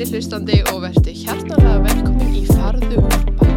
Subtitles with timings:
[0.00, 3.48] Kæri hlustandi og verði hjartanlega velkomin í Farðu Úrba.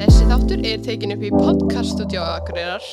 [0.00, 2.86] Þessi þáttur er tekin upp í podcaststudió Akureyrar,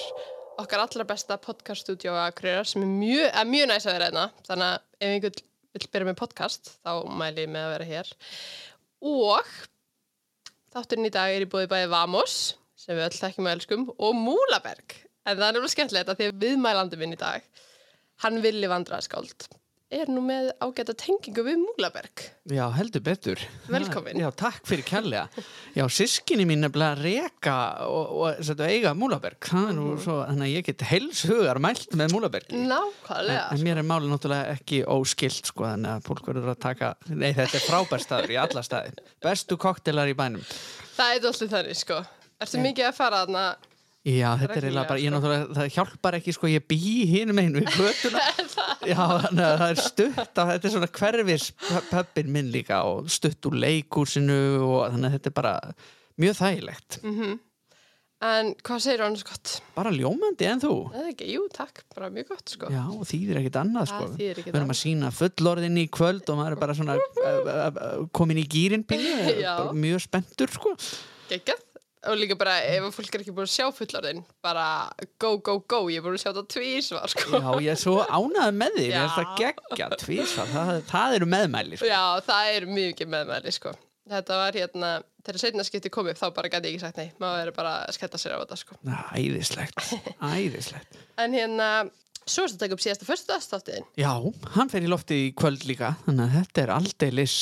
[0.59, 4.25] okkar allra besta podcaststudió Akureyrar sem er mjög, mjög næst að vera hérna.
[4.49, 5.39] Þannig að ef einhvern
[5.77, 6.91] vil byrja með podcast þá
[7.21, 8.11] mæli ég með að vera hér.
[9.13, 9.55] Og
[10.75, 12.37] þátturinn í dag er í búið bæði Vamos,
[12.75, 14.99] sem við öll þekkjum og elskum, og Múlaberg.
[15.23, 17.47] En það er náttúrulega skemmtilegt að því að viðmælandi minn í dag,
[18.27, 19.47] hann villi vandraðskáld
[19.91, 22.21] er nú með ágæta tengingu við Múlaberg.
[22.51, 23.41] Já, heldur betur.
[23.67, 24.17] Velkomin.
[24.21, 25.25] Já, takk fyrir kærlega.
[25.75, 27.55] Já, sískinni mín er bleið að reka
[27.87, 29.37] og, og setja eiga Múlaberg.
[29.51, 29.99] Er Mhm.
[30.03, 32.47] svo, þannig að ég get heilsugar mælt með Múlaberg.
[32.55, 33.51] En, Nákvæmlega.
[33.51, 37.33] en mér er málið náttúrulega ekki óskilt, sko, þannig að fólk verður að taka, nei,
[37.33, 38.93] þetta er frábær staður í alla staði.
[39.21, 40.41] Bestu koktelar í bænum.
[40.97, 42.05] Það er alltaf þannig, sko.
[42.41, 43.55] Ertu mikið að fara þarna?
[44.01, 45.13] Já, þetta er eiginlega bara, ég sko.
[45.13, 46.77] náttúrulega, það hjálpar ekki, sko, ég bý
[47.11, 48.23] hinum einu við götuna.
[48.91, 51.45] Já, þannig að það er stutt á, þetta er svona hverfis
[51.91, 55.53] pöppin minn líka og stutt úr leikúsinu og þannig að þetta er bara
[56.25, 56.99] mjög þægilegt.
[58.21, 59.55] En hvað segir hann skott?
[59.77, 60.73] Bara ljómandi en þú.
[60.97, 62.73] Er ekki, jú, takk, bara mjög gott, sko.
[62.73, 64.09] Já, og þýðir ekkert annað, sko.
[64.17, 66.97] Við erum að sína fullorðin í kvöld og maður er bara svona
[68.17, 69.13] komin í gýrin pínu,
[69.45, 69.55] Já.
[69.61, 70.73] bara mjög spenntur, sko.
[71.31, 71.67] Geggjað.
[72.09, 74.63] Og líka bara, ef fólk er ekki búin að sjá fullorðin, bara
[75.21, 77.27] go, go, go, ég er búin að sjá þetta tvísvar, sko.
[77.37, 81.77] Já, ég er svo ánægð með því, er það geggja, tvísvar, það, það eru meðmæli,
[81.77, 81.91] sko.
[81.91, 83.75] Já, það er mjög meðmæli, sko.
[84.11, 84.89] Þetta var hérna,
[85.21, 87.93] þegar setna skipti komið, þá bara gæti ég ekki sagt nei, maður er bara að
[87.99, 88.79] skella sér á þetta, sko.
[89.21, 89.85] Æðislegt,
[90.25, 90.97] æðislegt.
[91.21, 91.69] En hérna,
[92.29, 93.87] svo er þetta að taka upp síðasta fyrstudagstáttiðin.
[93.99, 94.11] Já,
[94.55, 97.37] hann fer í lofti í kvöld líka, þannig að þetta er aldeilis,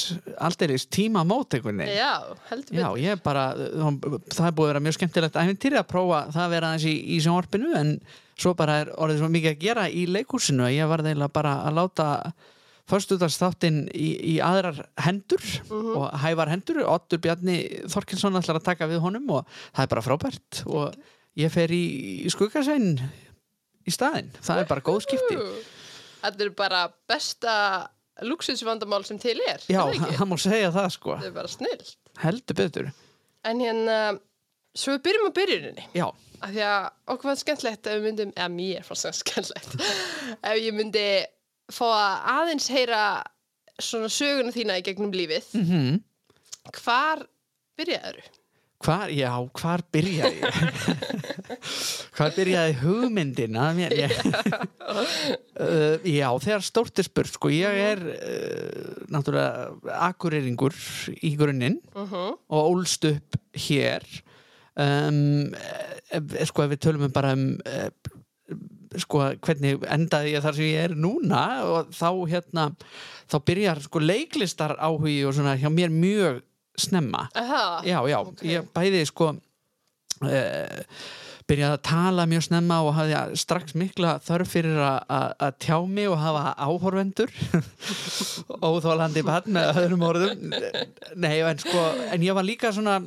[0.50, 1.90] aldeilis tíma mótekunni.
[1.92, 2.14] Já,
[2.52, 6.22] heldur Já, ég er bara, það er búið að vera mjög skemmtilegt æfintýri að prófa
[6.32, 7.92] það að vera aðeins í, í sjónvarpinu en
[8.40, 11.54] svo bara er orðið svo mikið að gera í leikúsinu að ég var þeirlega bara
[11.68, 12.08] að láta
[12.90, 17.60] förstutarsþáttinn í, í aðrar hendur og hævar hendur, Ottur Bjarni
[17.92, 20.62] Þorkilsson ætlar að taka við honum og það er bara frábært.
[20.66, 20.96] Og
[21.40, 21.84] ég fer í,
[22.26, 22.96] í skuggasvein
[23.90, 25.38] í staðinn, það er bara góð skipti.
[26.20, 27.54] Þetta er bara besta
[28.28, 29.62] luxusvandamál sem til er.
[29.72, 29.82] Já,
[30.20, 31.92] hann má segja það sko, Þetta er bara snill.
[32.24, 32.90] heldur betur.
[33.48, 34.00] En hérna,
[34.76, 35.86] svo við byrjum á byrjuninni.
[35.96, 36.08] Já,
[36.40, 39.74] Af því að okkur var skemmtlegt ef við myndum, eða mér fannst það skemmtlegt,
[40.50, 41.02] ef ég myndi
[41.76, 43.02] fá að aðeins heyra
[43.80, 45.50] svona söguna þína í gegnum lífið.
[45.60, 45.98] mhm.
[46.80, 47.26] Hvar
[47.80, 48.22] byrjaður?
[48.80, 50.60] Hvar, já, hvar byrjaði ég?
[52.16, 53.66] hvar byrjaði hugmyndina?
[53.76, 54.14] Mér, ég,
[54.88, 60.78] uh, já, þegar stórt er spurt, sko, ég er uh, náttúrulega akureyringur
[61.20, 62.38] í grunninn Uh -huh.
[62.48, 64.06] og ólst upp hér
[64.80, 65.52] um,
[66.46, 67.58] sko, ef við tölum um bara um
[68.98, 72.70] sko, hvernig endaði ég þar sem ég er núna og þá hérna
[73.30, 76.42] þá byrjar sko leiklistar áhugi og svona hjá mér mjög
[76.82, 78.44] snemma Aha, já, já, ok.
[78.48, 80.82] ég bæði sko uh,
[81.50, 86.20] byrjaði að tala mjög snemma og hafði strax mikla þörf fyrir að- tjá mig og
[86.22, 87.32] hafa áhorvendur
[88.70, 90.54] óþólandi bann með öðrum orðum.
[91.20, 91.82] Nei, en sko
[92.14, 93.00] en ég var líka svona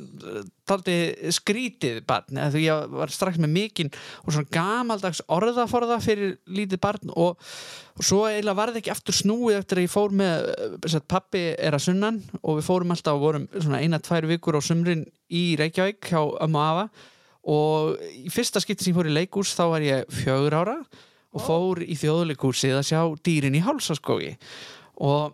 [0.69, 0.95] taldi
[1.35, 3.91] skrítið barn eða því ég var strax með mikinn
[4.23, 7.39] og svona gamaldags orðaforða fyrir lítið barn og,
[7.99, 11.75] og svo eiginlega var það ekki aftur snúið eftir að ég fór með pappi er
[11.77, 15.03] að sunnan og við fórum alltaf og vorum svona eina, tvær vikur á sumrin
[15.33, 16.87] í Reykjavík hjá ömmu afa
[17.43, 20.77] og í fyrsta skipti sem ég fór í leikús þá var ég fjögur ára
[21.33, 24.35] og fór í þjóðleikúsið að sjá dýrin í hálsaskógi.
[25.03, 25.33] Og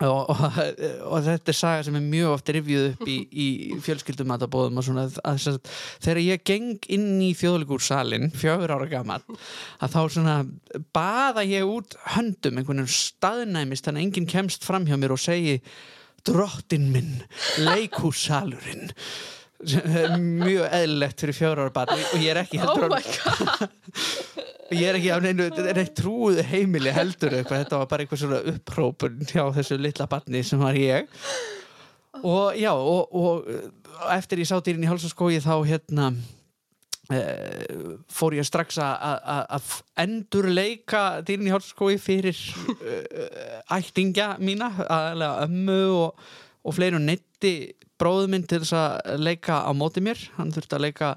[0.00, 0.44] Og, og,
[1.12, 3.48] og þetta er saga sem er mjög oft rifjuð upp í, í
[3.84, 9.92] fjölskyldumatabóðum og svona að, að, þegar ég geng inn í þjóðleikúrsalinn fjögur ára gammal að
[9.92, 10.36] þá svona
[10.96, 15.20] baða ég út höndum einhvern veginn staðnæmist þannig að enginn kemst fram hjá mér og
[15.20, 15.58] segi
[16.24, 17.20] drottin minn,
[17.60, 18.94] leikússalurinn
[19.60, 23.68] mjög eðlilegt fyrir fjögur ára barn og ég er ekki oh heldur god.
[24.80, 28.42] ég er ekki á neinu neitt trúið heimili heldur eitthvað, þetta var bara eitthvað svona
[28.54, 31.10] upprópun hjá þessu litla barni sem var ég
[32.24, 33.48] og já og, og
[34.16, 36.08] eftir ég sá dýrin í hálsaskói þá hérna
[37.12, 37.20] e,
[38.12, 42.38] fór ég strax að- endur leika dýrin í hálsaskói fyrir
[42.70, 46.24] uh, ættingja mína aðalega ömmu og,
[46.64, 47.54] og fleiri og netti
[48.00, 51.12] bróðu minn til þess að leika á móti mér hann þurfti að leika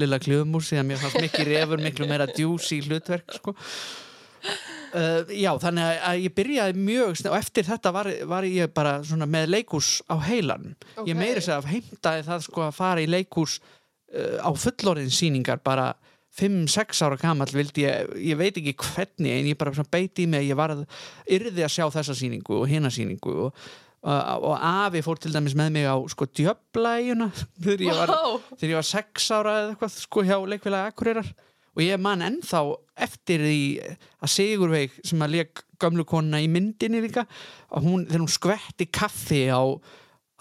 [0.00, 3.52] Lilla því að mér fannst mikið refur miklu meira djús í hlutverk sko.
[3.52, 9.26] uh, já, þannig að- ég byrjaði mjög og eftir þetta var, var ég bara svona
[9.28, 11.06] með leikús á heilan Ok.
[11.08, 15.92] ég meiri sér að heimtaði það sko að fara í leikús uh, á fullorðinsýningar bara
[16.32, 20.48] 5-6 ára gamall vildi ég, ég veit ekki hvernig en ég bara beiti í mig
[20.48, 20.86] ég var að
[21.28, 23.66] yrði að sjá þessa sýningu og hina sýningu og,
[24.02, 27.28] og, afi fór til dæmis með mig á sko djöblæjuna
[27.62, 28.22] þegar ég var Vá.
[28.56, 31.28] þegar ég var sex ára eða eitthvað sko hjá leikfélagi Akureyrar
[31.72, 32.62] og ég man ennþá
[33.06, 37.24] eftir því að Sigurveig sem að leik gömlu konuna í myndinni líka
[37.70, 39.62] hún, þegar hún skvetti kaffi á,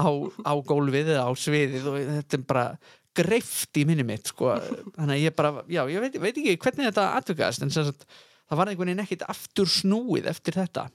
[0.02, 0.10] á,
[0.42, 2.66] á gólfið eða á sviðið og þetta er bara
[3.22, 4.56] greift í minni mitt sko
[4.98, 8.10] þannig að ég bara, já, ég veit, veit ekki hvernig þetta atvikaðist en sem sagt,
[8.50, 10.90] það var einhvern veginn ekkit aftur snúið eftir þetta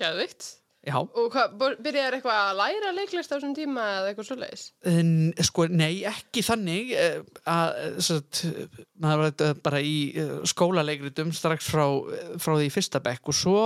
[0.00, 0.48] Geðvikt.
[0.84, 4.64] Já, Og hvað, byrjaðir eitthvað að læra leiklist á þessum tíma eða eitthvað svoleiðis?
[4.90, 5.12] En,
[5.48, 7.16] sko, nei, ekki þannig eh,
[7.50, 8.42] að eh, sagt,
[9.00, 11.84] maður var þetta bara í eh, skólaleikritum strax frá,
[12.42, 13.64] frá því fyrsta bekk og svo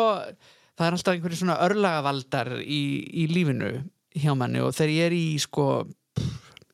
[0.79, 2.83] það er alltaf einhverju svona örlagavaldar í,
[3.25, 3.73] í lífinu
[4.19, 5.67] hjá manni og þegar ég er í sko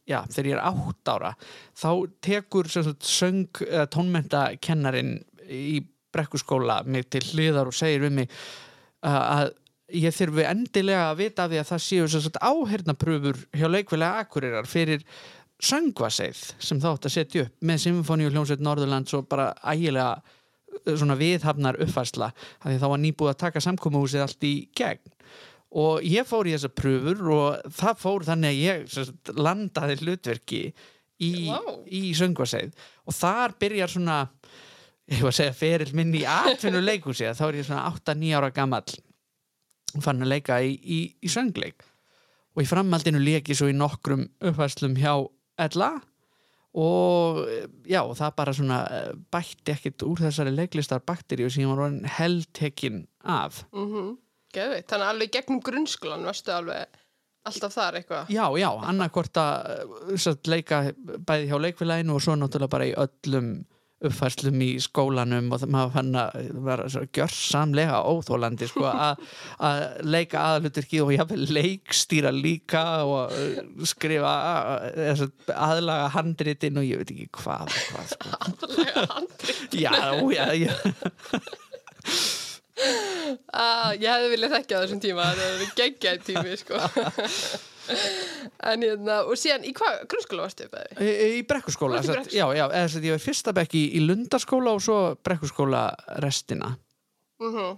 [0.05, 1.33] já, þegar ég er átt ára
[1.73, 1.91] þá
[2.25, 5.17] tekur sagt, söng tónmentakennarin
[5.49, 5.81] í
[6.15, 8.35] brekkuskóla mig til hliðar og segir við mig
[9.05, 9.51] að
[9.93, 14.25] ég þurfi endilega að vita af því að það séu sem sagt áhernapröfur hjá leikfélagi
[14.25, 15.05] Akureyrar fyrir
[15.65, 20.95] söngvaseið sem þátt að setja upp með Symfóni og hljómsveit Norðurlands og bara ægilega uh,
[20.97, 25.13] svona viðhafnar uppfærsla af því þá var nýbúið að taka samkomuhúsið allt í gegn.
[25.75, 30.61] Og ég fór í þessar pröfur og það fór þannig að ég sagt, landaði hlutverki
[31.19, 31.59] í, Vá.
[31.91, 34.19] í söngvaseið og þar byrjar svona
[35.11, 38.53] ég var að segja ferill minn í atvinnu leikhúsi þá er ég svona 8-9 ára
[38.55, 38.95] gamall
[40.03, 41.85] fann að leika í, í, í söngleik
[42.55, 45.15] og í framhaldinu leki svo í nokkrum uppfæslum hjá
[45.61, 45.93] Ella
[46.75, 47.45] og
[47.87, 53.63] já, það bara svona eh, bætti ekkit úr þessari leiklistar bakteríu sem var heldtekinn af
[53.73, 54.17] Mm
[54.55, 54.87] Geðvikt.
[54.87, 56.99] Þannig að alveg gegnum grunnskólan varstu alveg
[57.49, 58.29] alltaf þar eitthvað.
[58.31, 59.73] Já, já, annarkvort að
[60.15, 60.81] eh, leika
[61.27, 63.49] bæði hjá leikfélaginu og svo náttúrulega bara í öllum
[64.05, 71.13] uppfærslum í skólanum og maður fann að svo gjörsamlega óþólandi sko, að leika aðalutverki og
[71.15, 74.35] jáfnvel leikstýra líka og uh, skrifa
[74.91, 75.25] uh,
[75.55, 78.35] aðlaga handritin og ég veit ekki hvað, hvað sko.
[78.49, 79.79] Allega handrið.
[79.85, 79.95] Já,
[80.35, 80.73] já, já
[83.55, 86.81] Ah, ég hefði viljað þekkja á þessum tíma, það hefði verið geggjaði tími, sko.
[88.71, 90.99] en hérna, og síðan, í hvað grunnskóla varstu upp eða?
[91.01, 91.43] Í, í
[92.09, 95.89] satt, já, já, eða satt, ég var fyrsta bekk í, í lundaskóla og svo brekkuskóla
[96.25, 96.75] restina
[97.43, 97.75] Mm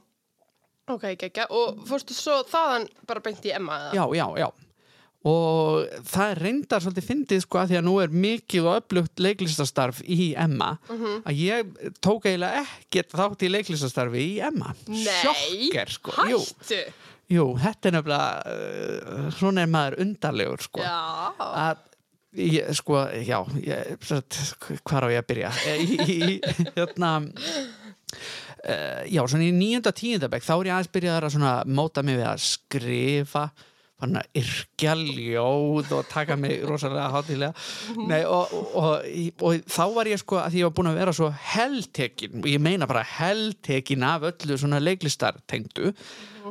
[0.86, 1.48] Ok, geggja.
[1.50, 3.94] Og fórstu svo þaðan bara beint í Emma eða?
[3.96, 4.48] já, já, já
[5.26, 9.22] og það er reyndar svolítið fyndið sko að því að nú er mikið og öflugt
[9.26, 10.76] leiklistastarf í Emma
[11.26, 11.72] að ég
[12.04, 16.30] tók eiginlega ekkert þátt í leiklistastarfi í Emma Nei, sjokker sko Hættu?
[16.30, 16.84] jú,
[17.58, 20.82] þetta er nefnilega uh, svona er maður undarlegur sko.
[20.84, 20.99] Já.
[21.43, 21.84] að
[22.37, 23.96] ég, sko, já ég,
[24.87, 25.52] hvar á ég að byrja?
[25.82, 26.40] Í,
[26.76, 32.05] hérna uh, já, svona í nýjunda tíundabæk þá er ég aðeins byrjaðar að svona móta
[32.06, 33.49] mig við að skrifa
[33.96, 37.52] fann að yrkja ljóð og taka mig rosalega hátilega
[38.08, 39.06] Nei, og, og,
[39.40, 42.62] og, þá var ég sko að ég var búin að vera svo heldtekin og ég
[42.62, 45.94] meina bara heldtekin af öllu svona leiklistartengdu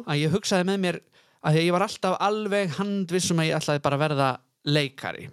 [0.06, 1.12] að ég hugsaði með mér að
[1.46, 4.30] að ég var alltaf alveg handvissum að ég ætlaði bara að verða
[4.66, 5.28] leikari.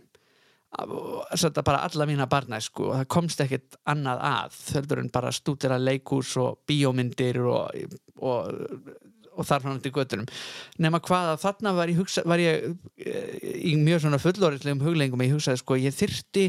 [0.73, 5.77] Þetta bara alla mína barnæsku og það komst ekkert annað að þöldur en bara stútira
[5.81, 8.63] leikús og bíómyndir og, og,
[9.43, 10.31] og þar fram til göttunum
[10.83, 12.71] nema hvað að þarna var ég, hugsa, var ég
[13.03, 13.35] eh,
[13.73, 16.47] í mjög svona fullorðislegum huglengum ég hugsaði sko ég þyrti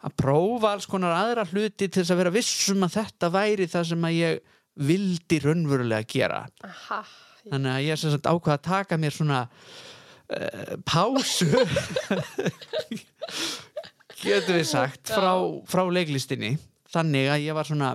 [0.00, 3.86] að prófa alls konar aðra hluti til þess að vera vissum að þetta væri það
[3.90, 4.40] sem að ég
[4.80, 6.44] vildi raunverulega gera.
[6.64, 7.02] Aha.
[7.50, 11.48] þannig að ég sem sagt ákvað að taka mér svona uh, pásu.
[14.20, 15.32] Getur við sagt frá,
[15.68, 16.56] frá leiklistinni.
[16.92, 17.94] Þannig að ég var svona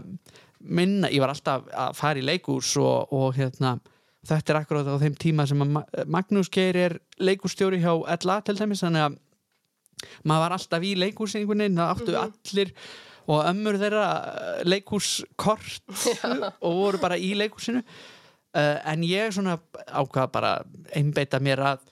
[0.65, 3.75] minna, ég var alltaf að fara í leikús og, og hérna
[4.25, 5.61] þetta er akkurat á þeim tíma sem
[6.11, 7.93] Magnús Geir er leikússtjóri hjá
[8.25, 9.19] LA til dæmis, þannig að
[10.27, 10.93] maður var alltaf í
[11.65, 12.73] veginn, það áttu allir
[13.25, 15.81] og ömmur þeirra eh, leikúskort
[16.65, 20.55] og voru bara í leikúsinu uh, en ég svona ákvað bara
[20.93, 21.91] einbeita mér að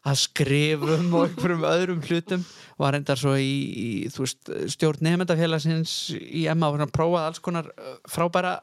[0.00, 2.44] að skrifum og einhverjum öðrum hlutum.
[2.80, 7.98] Var endar svo í, í veist, stjórn nefndafélagsins í Emma og prófað alls konar uh,
[8.08, 8.56] frábæra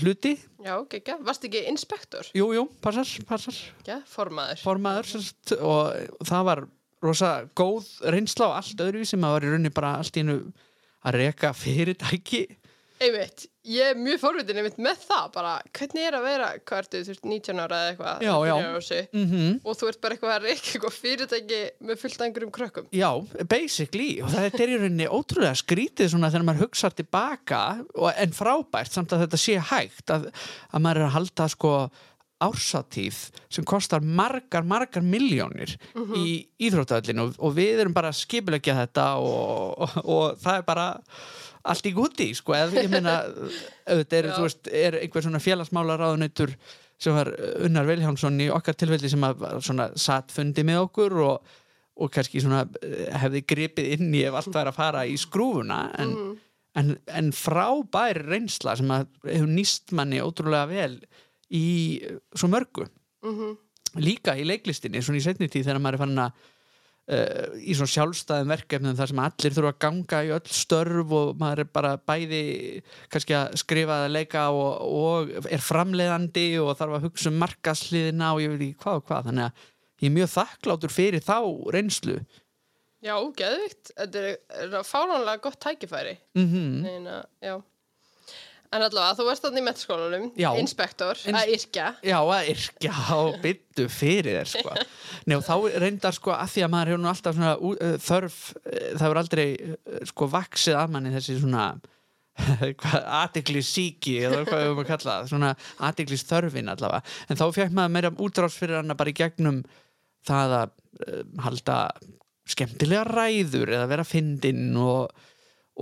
[0.00, 1.18] hluti Já, geggja.
[1.26, 2.28] Varstu ekki inspektor?
[2.36, 3.56] jú, jú, passar, passar
[3.86, 4.62] Já, formaður.
[4.64, 6.62] formaður sérst, og það var
[7.02, 10.36] rosa góð reynsla og allt öðruvísi maður var í rauninni bara allt í einu
[11.02, 12.44] að reka fyrirtæki
[13.02, 17.00] Einmitt, ég er mjög forvitin einmitt með það bara, hvernig er að vera, hvað ertu,
[17.02, 18.54] þú veist, 19 ára eða eitthvað, Já, já.
[19.16, 22.86] mm og þú ert bara eitthvað að reyka eitthvað fyrirtæki með fullt einhverjum krökkum.
[22.94, 23.10] Já,
[23.50, 24.08] basically.
[24.22, 27.62] Og það er í rauninni ótrúlega skrítið svona þegar maður hugsar tilbaka
[27.96, 30.30] og, en frábært samt að þetta sé hægt að,
[30.70, 31.74] að maður er að halda sko
[32.42, 33.18] ársatíð
[33.52, 35.76] sem kostar margar, margar miljónir
[36.18, 40.88] í íþróttaöllinu og, og við erum bara að skipulegja þetta og, og það er bara
[41.62, 46.54] allt í gúti, sko, eða ég meina auðvitað er, veist, er einhver svona félagsmála ráðunautur
[47.02, 47.32] sem var
[47.64, 51.52] Unnar Vilhjámsson í okkar tilfelli sem var svona satt fundi með okkur og,
[51.98, 55.80] og kannski svona eh, hefði gripið inn í ef allt væri að fara í skrúfuna
[56.02, 56.14] en,
[56.78, 60.96] en, en frábær reynsla sem að hefur nýst manni ótrúlega vel
[61.52, 61.66] í
[62.34, 62.88] svo mörgu.
[63.22, 63.58] Mhm.
[64.02, 66.46] líka í leiklistinni, svona í setni tíð þegar maður er fann að
[67.10, 71.32] uh, í svona sjálfstæðum verkefnum þar sem allir þurfa að ganga í öll störf og
[71.40, 72.42] maður er bara bæði
[73.12, 78.32] kannski að skrifa að leika og, og er framleiðandi og þarf að hugsa um markasliðina
[78.36, 79.68] og ég veit ekki hvað og hvað þannig að
[80.02, 81.36] ég er mjög þakklátur fyrir þá
[81.74, 82.20] reynslu
[83.02, 83.90] Já, geðvikt.
[83.98, 86.14] Þetta er, er fáránlega gott tækifæri.
[86.38, 87.56] mm Neina, já.
[88.72, 90.26] En allavega, þú varst þannig í metaskólanum,
[90.62, 91.86] inspektor, Ins- að yrkja.
[92.08, 94.76] Já, að yrkja og byttu fyrir þér sko.
[95.28, 98.38] Nei, og þá reyndar sko að því að maður hefur nú alltaf svona uh, þörf,
[98.62, 101.66] uh, það hefur aldrei uh, sko vaksið að manni þessi svona
[103.22, 105.50] aðeglis síki eða hvað við höfum að kalla það, svona
[105.90, 109.60] aðeglis þörfin allavega, en þá fekk maður meira útrás fyrir hana bara í gegnum
[110.24, 110.72] það að
[111.44, 111.76] halda
[112.52, 115.12] skemmtilega ræður eða vera fyndinn og,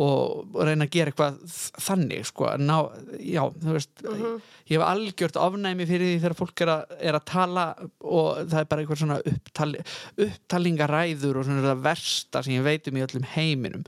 [0.01, 1.41] og reyna að gera eitthvað
[1.87, 2.77] þannig sko, ná,
[3.21, 7.27] já, þú veist ég hef algjört ofnæmi fyrir því þegar fólk er að, er að
[7.31, 7.67] tala
[8.01, 9.85] og það er bara eitthvað svona upptali,
[10.27, 13.85] upptalingaræður og svona versta sem ég veit um í öllum heiminum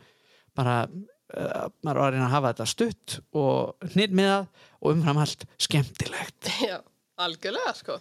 [0.59, 4.37] bara uh, maður var að reyna að hafa þetta stutt og það
[4.83, 6.81] og umfram allt skemmtilegt Já,
[7.23, 7.99] algjörlega, sko.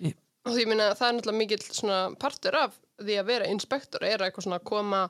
[0.00, 0.14] Já.
[0.48, 4.46] Og því minna, það er náttúrulega svona partur af því að vera inspektor, er eitthvað
[4.46, 5.02] svona að koma,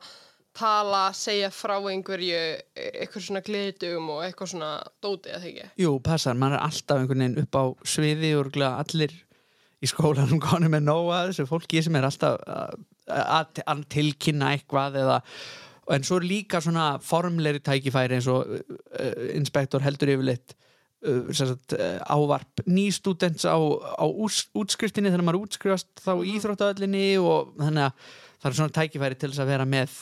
[0.56, 2.38] tala, segja frá einhverju,
[2.76, 4.70] e- eitthvað svona glitugum og eitthvað svona
[5.04, 5.68] dótið, eða ekki?
[5.84, 9.16] Jú, passar, maður er alltaf einhvern veginn upp á sviði og allir
[9.82, 15.02] í skólanum konum með nóga þessu fólki sem er alltaf að, að, að tilkynna eitthvað
[15.02, 15.20] eða
[15.90, 21.74] en svo er líka svona formleiri tækifæri eins og uh, inspektor heldur yfirleitt uh, sagt,
[21.74, 25.10] uh, ávarp nýstúdents á, á ús, útskriftinni.
[25.10, 28.10] Þegar maður útskrifast þá í íþróttaöllinni og þannig að
[28.42, 29.96] það er svona tækifæri til þess að vera með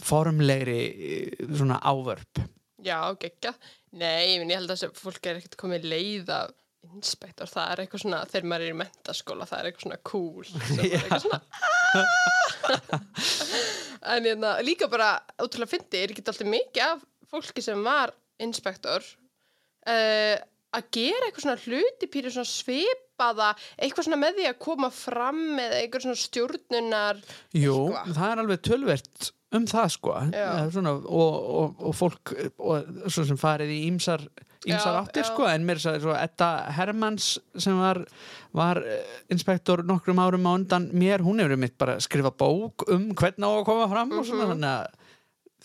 [0.00, 2.38] formlegri uh, svona ávörp
[2.82, 3.52] Já, geggja.
[3.94, 6.50] Nei, ég, ég held að fólk er ekkert komið leið af
[6.96, 10.42] inspektor, það er eitthvað svona, þegar maður er í mentaskóla, það er eitthvað svona cool.
[10.50, 11.38] sem er eitthvað svona,
[11.94, 12.02] "Ah!"
[14.16, 18.10] en hérna, líka bara, ótrúlega fyndi, er ekki alltaf mikið af fólki sem var
[18.42, 18.98] inspektor
[19.86, 20.34] uh,
[20.74, 25.38] að gera eitthvað svona hluti pýri svona svipaða, eitthvað svona með því að koma fram
[25.60, 27.22] með eitthvað svona stjórnunar.
[27.54, 28.10] Jú, Eitthvað.
[28.18, 30.14] það er alveg tölvert um það sko.
[30.32, 34.24] Eh, svona, og, og, og fólk og, sem farið í ýmsar
[34.62, 37.98] Já, áttir sko en mér sagði svo Edda Hermanns sem var,
[38.54, 39.00] var eh,
[39.34, 43.50] inspektor nokkrum árum á undan mér, hún hefur mitt bara skrifa bók um hvernig á
[43.58, 44.28] að koma fram og Mhm.
[44.30, 44.86] svona þannig að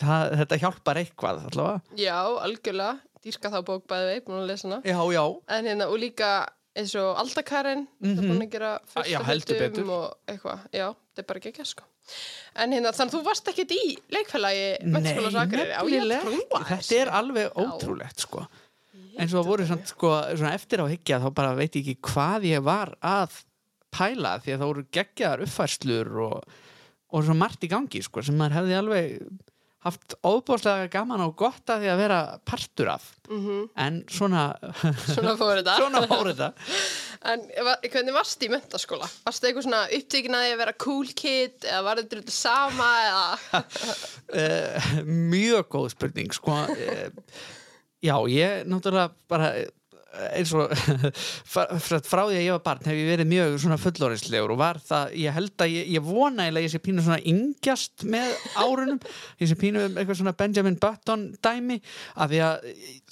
[0.02, 4.68] það, þetta hjálpar eitthvað allavega Já, algjörlega, dýrka þá bók bæði vei, búin að lesa
[4.68, 4.82] hana.
[4.82, 6.32] Já, já, En hérna, og líka
[6.78, 9.14] eins og Aldakarinn, það er búin að gera Mhm.
[9.20, 11.84] Af heldur hlutum og eitthvað, já, þetta er bara ekki ekki, sko.
[12.58, 13.82] En hérna, þannig að þú varst ekkit í
[14.14, 16.62] leikfélagi Mennskóla Sakarinn, á ég að trúa.
[16.72, 18.46] Þetta er alveg ótrúlegt sko.
[19.18, 22.48] Og það voru samt, sko, svona eftir á hyggja þá bara veit ég ekki hvað
[22.52, 23.40] ég var að
[23.94, 26.56] pæla því að það voru geggjaðar uppfærslur og,
[27.14, 29.14] og svo margt í gangi sko, sem maður hefði alveg
[29.86, 34.42] haft óbúslega gaman og gott að því að vera partur af Mhm, en svona
[35.04, 35.74] Svona fór þetta.
[35.82, 36.48] svona fór þetta
[37.28, 37.42] En
[37.92, 39.06] hvernig varst í mentaskóla?
[39.26, 43.62] Varst eitthvað svona upptíkin að vera cool kid eða var þetta þetta sama eða?
[44.32, 44.90] uh,
[45.34, 47.10] mjög góð spurning sko uh,
[48.02, 49.52] já, ég náttúrulega bara
[50.08, 50.72] eins og
[51.52, 55.14] frá, því að ég var barn hef ég verið mjög svona fullorðislegur og var það,
[55.20, 59.00] ég held að ég, ég vona að ég sé pínu svona yngjast með árunum,
[59.42, 61.80] ég sé pínu um eitthvað svona Benjamin Button dæmi
[62.16, 62.68] af því að,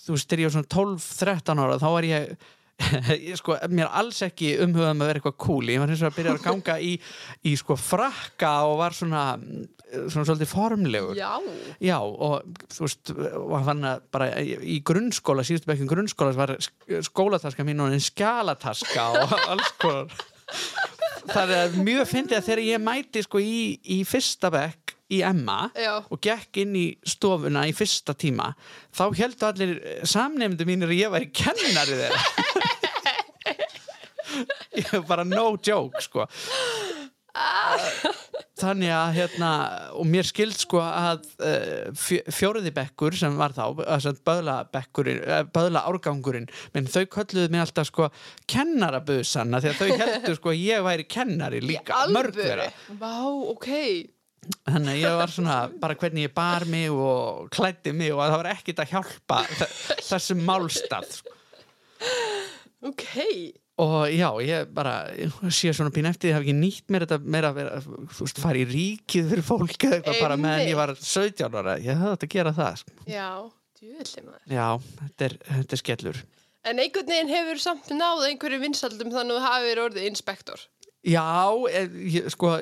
[0.06, 2.36] þú veist, þegar ég var svona 12-13 ára, þá var ég
[3.30, 6.12] ég sko, mér alls ekki umhugað með að vera eitthvað cool, ég var hins vegar
[6.12, 6.90] að byrja að ganga í,
[7.48, 9.22] í sko frakka og var svona,
[9.86, 11.36] svona svolítið formlegur Já.
[11.80, 12.42] Já, og
[12.74, 13.12] þú veist,
[14.12, 19.70] bara í grunnskóla, síðustu bekkin grunnskóla var sk- skólataska mín og en skjalataska og alls
[19.78, 20.10] konar
[21.26, 23.54] það er mjög fyndið að þegar ég mæti sko í,
[23.96, 26.00] í fyrsta bekk í Emma Já.
[26.10, 28.50] og gekk inn í stofuna í fyrsta tíma
[28.94, 29.72] þá heldur allir
[30.06, 32.20] samnefndu mínir að ég væri kennari þeirra
[34.76, 36.26] ég var bara no joke sko
[38.60, 39.50] þannig að hérna
[40.00, 43.76] og mér skild sko að uh, fjóriði bekkur sem var þá
[44.24, 45.20] böðla bekkurinn,
[45.52, 48.08] böðla árgangurinn menn þau kölluðu mig alltaf sko
[48.50, 53.12] kennarabusanna því að þau heldur sko að ég væri kennari líka, mörgvera Vá,
[53.52, 53.68] ok.
[54.46, 58.32] Þannig að ég var svona bara hvernig ég bar mig og klætti mig og að
[58.32, 59.40] það var ekkit að hjálpa
[60.06, 61.36] þessum málstað sko.
[62.86, 63.06] Ok
[63.82, 64.94] og já, ég bara
[65.52, 68.40] sé svona pín eftir, ég hef ekki nýtt mér þetta meira að vera, þú veist,
[68.40, 72.14] fara í ríkið fyrir fólk eða eitthvað bara meðan ég var 17 ára, ég hafði
[72.14, 72.96] þetta að gera það sko.
[73.12, 73.28] Já,
[73.76, 74.56] djúvillig maður.
[74.56, 74.68] Já,
[75.02, 76.22] þetta er, þetta er skellur.
[76.66, 80.64] En einhvern veginn hefur samt náð einhverju vinsaldum þannig að þú hafið orðið inspektor.
[81.06, 81.26] Já,
[82.16, 82.56] ég, sko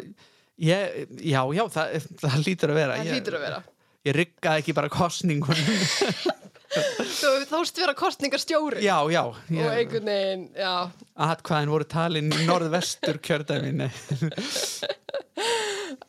[0.60, 2.98] ég, já, já, það, það lítur að vera.
[2.98, 3.62] Það ég, lítur að vera.
[4.04, 5.70] Ég riggaði ekki bara kostningunum
[6.74, 9.22] Þú þóst vera kostningarstjóri Já, já.
[9.30, 10.72] Og einhvern veginn, já.
[11.28, 13.90] Atkvæðin voru talin í norðvestur kjördæminni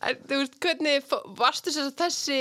[0.06, 2.40] En þú veist, hvernig fó- varstu þess að þessi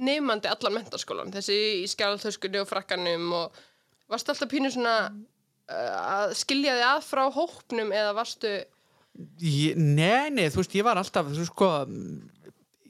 [0.00, 3.58] nefandi allan mentaskólan þessi í skjálþöskunni og frakkanum og
[4.10, 8.52] varstu alltaf pínu svona uh, að skilja þig að frá hópnum eða varstu
[9.42, 11.70] ég, Nei, nei, þú veist, ég var alltaf þú veist, sko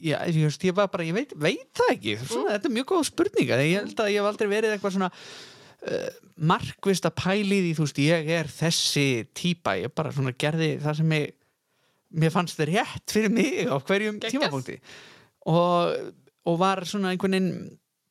[0.00, 2.16] Já, ég, ég bara, ég veit, veit það ekki.
[2.24, 5.10] Svona, þetta er mjög góð spurninga ég held að ég hef aldrei verið eitthvað svona
[5.12, 6.06] uh,
[6.50, 9.76] markvist að pæli því þú veist, ég er þessi típa.
[9.80, 11.34] Ég bara svona gerði það sem ég
[12.20, 14.32] mér fannst það rétt fyrir mig á hverjum Geggjað.
[14.36, 14.78] tímapunkti.
[15.50, 16.14] Og,
[16.48, 17.52] og var svona einhvern veginn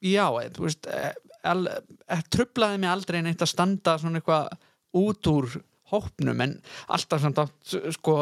[0.05, 1.11] já, þú veist eh,
[1.43, 4.53] eh, trublaði mig aldrei neitt að standa svona eitthvað
[4.99, 5.49] út úr
[5.91, 6.55] hópnum en
[6.93, 8.21] alltaf samt átt sko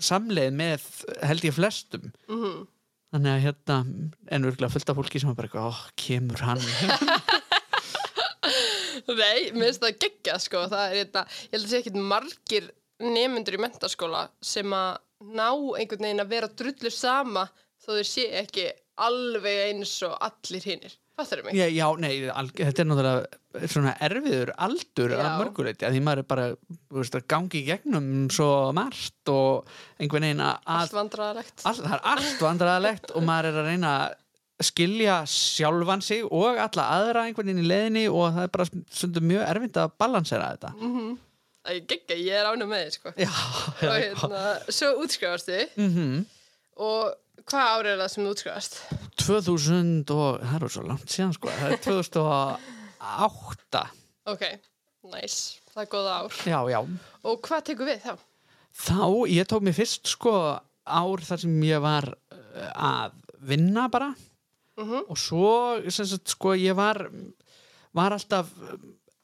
[0.00, 0.86] samleið með
[1.26, 2.12] held ég flestum.
[2.30, 2.62] Mm
[3.12, 3.78] þannig að hérna
[4.32, 6.62] en virkulega fullt af fólki sem var bara eitthvað, oh, kemur hann
[9.12, 10.62] Nei, mér finnst það geggja sko.
[10.70, 12.68] Það er þetta, ég held að sé ekkit margir
[13.02, 14.92] nefnendur í mentaskóla sem að
[15.32, 17.44] ná einhvern veginn að vera drullu sama
[17.82, 18.66] þó þeir sé ekki
[19.02, 21.54] alveg eins og allir hinnir Fattar mig?
[21.56, 25.18] já, já, nei, al, þetta er náttúrulega svona erfiður aldur Já.
[25.20, 26.46] að mörguleiti að því maður er bara
[26.96, 29.68] veist, gangi í gegnum svo margt og
[30.00, 31.64] einhvern veginn að Allt vandræðalegt.
[31.68, 34.18] All, það er allt vandræðalegt og maður er að reyna að
[34.62, 39.28] skilja sjálfan sig og alla aðra einhvern veginn í leiðinni og það er bara stundum
[39.28, 40.72] mjög erfitt að balansera þetta.
[41.62, 43.12] Það er geggja, ég er ánum með þið sko.
[43.20, 46.22] Já, og já, hérna, svo útskrifastu mm
[46.82, 48.76] og hvað árið er það sem þú útskrifast?
[49.20, 51.50] 2000 og það er svo langt síðan sko.
[51.58, 53.82] Það er 2008
[54.32, 54.42] Ok,
[55.10, 56.36] nice, það er góða ár.
[56.46, 56.78] Já, já.
[57.26, 58.14] Og hvað tekur við þá?
[58.72, 60.32] þá, ég tók mér fyrst sko
[60.82, 64.12] ár þar sem ég var uh, að vinna bara.
[64.80, 65.02] Mhm.
[65.12, 67.02] og svo sagt, sko ég var
[67.92, 68.78] var alltaf uh,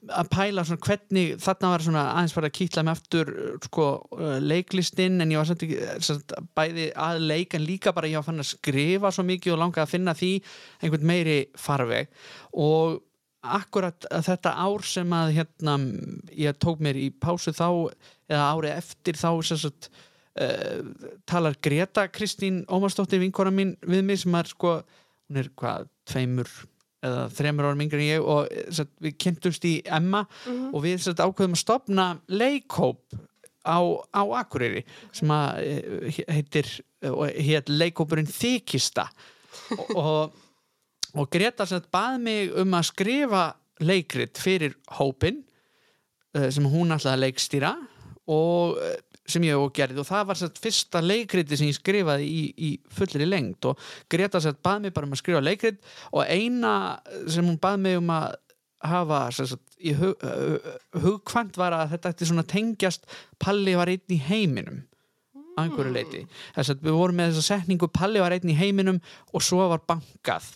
[0.06, 3.32] að pæla svona hvernig þarna var svona aðeins bara að kýtla mig aftur
[3.64, 8.20] sko uh, leiklistinn en ég var ekki sagt, bæði að leik en líka bara ég
[8.20, 10.32] var fann að skrifa svo mikið og langaði að finna því
[10.82, 12.12] einhvern meiri farveg.
[12.54, 13.00] Og
[13.58, 15.76] akkurat þetta ár sem að hérna
[16.36, 17.68] ég tók mér í pásu þá
[18.30, 20.80] eða árið eftir þá sagt uh,
[21.26, 24.78] talar Greta Kristín Ómarsdóttir vinkora mín við mig sem er sko,
[25.26, 26.50] hún er hvað, tveimur
[27.04, 30.24] eða þremur árum yngri en ég og eh, sagt, við kynntumst í Emma
[30.72, 33.18] og við sagt, ákveðum að stopna leikhóp
[33.62, 33.78] á,
[34.10, 34.84] á Akureyri
[35.14, 36.70] sem að eh, heitir
[37.08, 39.04] og hétt leikhópurinn Þykista.
[39.76, 40.38] Og, og,
[41.14, 43.44] og Greta sagt, bað mig um að skrifa
[43.78, 45.44] leikrit fyrir hópin
[46.34, 47.70] sem hún að leikstýra
[48.28, 48.74] og
[49.28, 50.00] sem ég og gerði.
[50.02, 54.40] Og það var satt, fyrsta leikriti sem ég skrifaði í, í fullri lengt og Greta
[54.42, 55.80] satt, bað mig bara um að skrifa leikrit
[56.12, 56.74] og eina
[57.30, 58.36] sem hún bað mig um að
[58.88, 60.28] hafa satt, í hug,
[61.02, 63.08] hugkvæmt var að þetta ætti svona tengjast
[63.42, 64.84] Palli var einn í heiminum
[65.58, 69.00] á einhverju leiti þess að við vorum með þessa setningu Palli var einn í heiminum
[69.34, 70.52] og svo var bankað.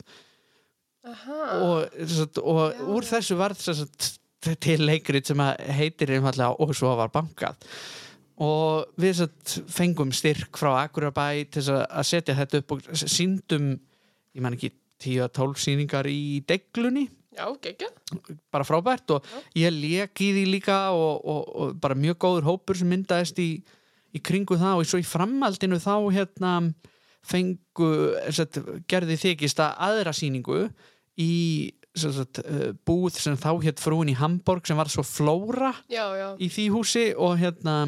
[1.03, 2.03] Aha, og,
[2.47, 2.83] og Já.
[2.95, 4.13] úr þessu var sagt,
[4.63, 7.59] til leikrit sem að heitir einfallega og svo var bankað
[8.41, 13.75] og við sagt, fengum styrk frá Akurerbæ til að- setja þetta upp og síndum
[14.35, 14.71] ég man ekki
[15.03, 17.09] 10-12 síningar í deglunni.
[17.33, 17.89] Já, geggja.
[18.53, 19.25] Bara frábært og
[19.57, 23.63] ég lék í því líka og, og, og bara mjög góður hópur sem myndaðist í,
[24.13, 26.53] í kringu það og svo í framhaldinu þá hérna
[27.25, 27.89] fengu
[28.35, 28.59] set,
[28.91, 30.67] gerði þykist að aðra síningu
[31.21, 32.41] í set,
[32.89, 36.69] búð sem þá hétt frúin í Hamborg sem var svo flóra Já, já, í því
[36.73, 37.83] húsi og hérna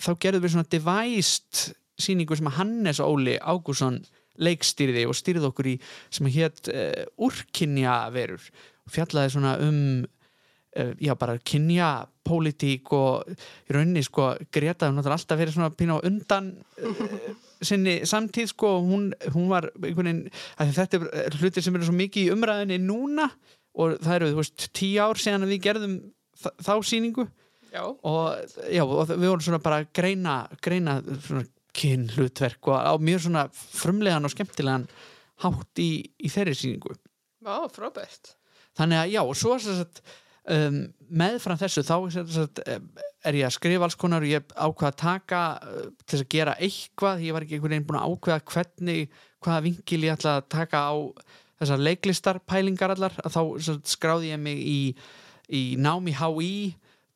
[0.00, 1.66] þá gerðum við svona devæst
[2.00, 4.00] síningu sem að Hannes Óli Ágússon
[4.40, 5.76] leikstýrði og stýrði okkur í
[6.12, 8.40] sem hétt uh, úrkynja verur
[8.86, 11.90] og fjallaði svona um uh, já bara kynja
[12.26, 17.48] pólitík og í rauninni sko Greta hefur náttúrulega alltaf verið svona pínu á undan uh,
[17.64, 20.22] sinni samtíð sko hún, hún var einhvern veginn
[20.60, 23.28] að þetta er hlutir sem eru svo mikið í umræðinni núna
[23.78, 25.96] og það eru þú veist tíu ár síðan að við gerðum
[26.40, 27.26] þá sýningu.
[27.70, 30.96] Já, og, já, og við vorum svona bara að greina, greina
[31.76, 34.88] kyn hlutverk og á mjög svona frumlegan og skemmtilegan
[35.44, 36.96] hátt í, í þeirri sýningu.
[37.46, 38.34] Vá, frábært.
[38.76, 40.02] þannig að já, og svo sem sagt,
[40.48, 42.90] um, meðfram þessu þá um,
[43.26, 46.32] er ég að skrifa alls konar og ég ákvað að taka uh, til þess að
[46.36, 50.36] gera eitthvað, ég var ekki einhvern veginn búin að ákveða hvernig, hvaða vinkil ég ætla
[50.38, 50.94] að taka á
[51.60, 54.80] þessar leiklistarpælingar allar, að þá sagt, skráði ég mig í,
[55.52, 56.52] í námi HÍ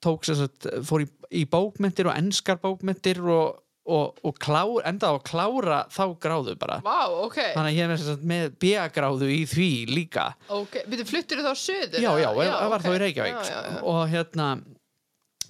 [0.05, 5.17] tók sagt, fór í, í bókmyndir og enskar bókmyndir og, og, og klár, endaði á
[5.19, 9.69] að klára þá gráðu bara Vá, ok, þannig að ég er með B-gráðu í því
[9.93, 10.79] líka ok.
[10.89, 11.99] Byrju, fluttir þú þá söður?
[12.01, 12.87] já, já, það var ok.
[12.87, 13.83] þá í Reykjavík Já, já, já.
[13.93, 14.49] og hérna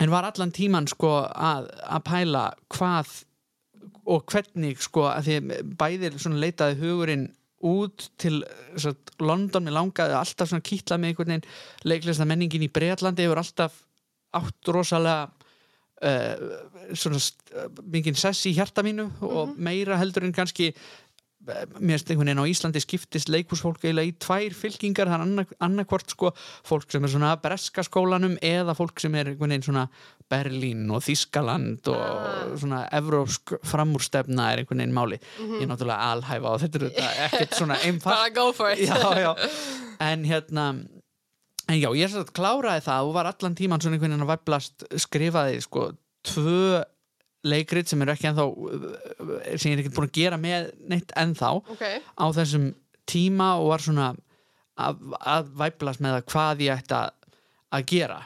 [0.02, 2.44] en var allan tíman sko að, að pæla
[2.74, 3.14] hvað
[4.10, 7.28] og hvernig sko að því bæðir leitaði hugurinn
[7.64, 8.42] út til
[8.76, 11.46] sagt, London mér langaði alltaf svona kýtla með einhvern veginn
[11.88, 13.78] leiklista menningin í Breitlandi hefur alltaf
[14.34, 15.30] átt rosalega
[16.94, 22.10] svona uh, mikið sess í hjarta mínu og meira heldur en kannski eh, mér finnst
[22.12, 26.30] einhvern veginn á Íslandi skiptist leikúsfólk eiginlega í tvær fylkingar þannig annarkvort sko
[26.64, 29.86] fólk sem er svona breska skólanum eða fólk sem er einhvern veginn svona
[30.32, 32.56] Berlín og Þískaland og Ah.
[32.56, 36.90] svona evrópsk framúrstefna er einhvern veginn máli ég er náttúrulega alhæfa og þetta er
[37.28, 38.84] ekkert svona einfalt Bara go for it.
[38.88, 39.34] já, já.
[40.10, 40.66] en hérna
[41.68, 44.86] en já, ég að kláraði það og var allan tíman svona einhvern veginn að væplast
[45.06, 45.88] skrifaði sko
[46.24, 46.82] tvö
[47.44, 48.46] leikrit sem eru ekki ennþá
[49.60, 52.70] sem ég er ekkert búin að gera með neitt ennþá Ok, á þessum
[53.08, 54.14] tíma og var svona
[54.80, 57.36] að, að væplast með það hvað ég ætti að,
[57.76, 58.18] að gera.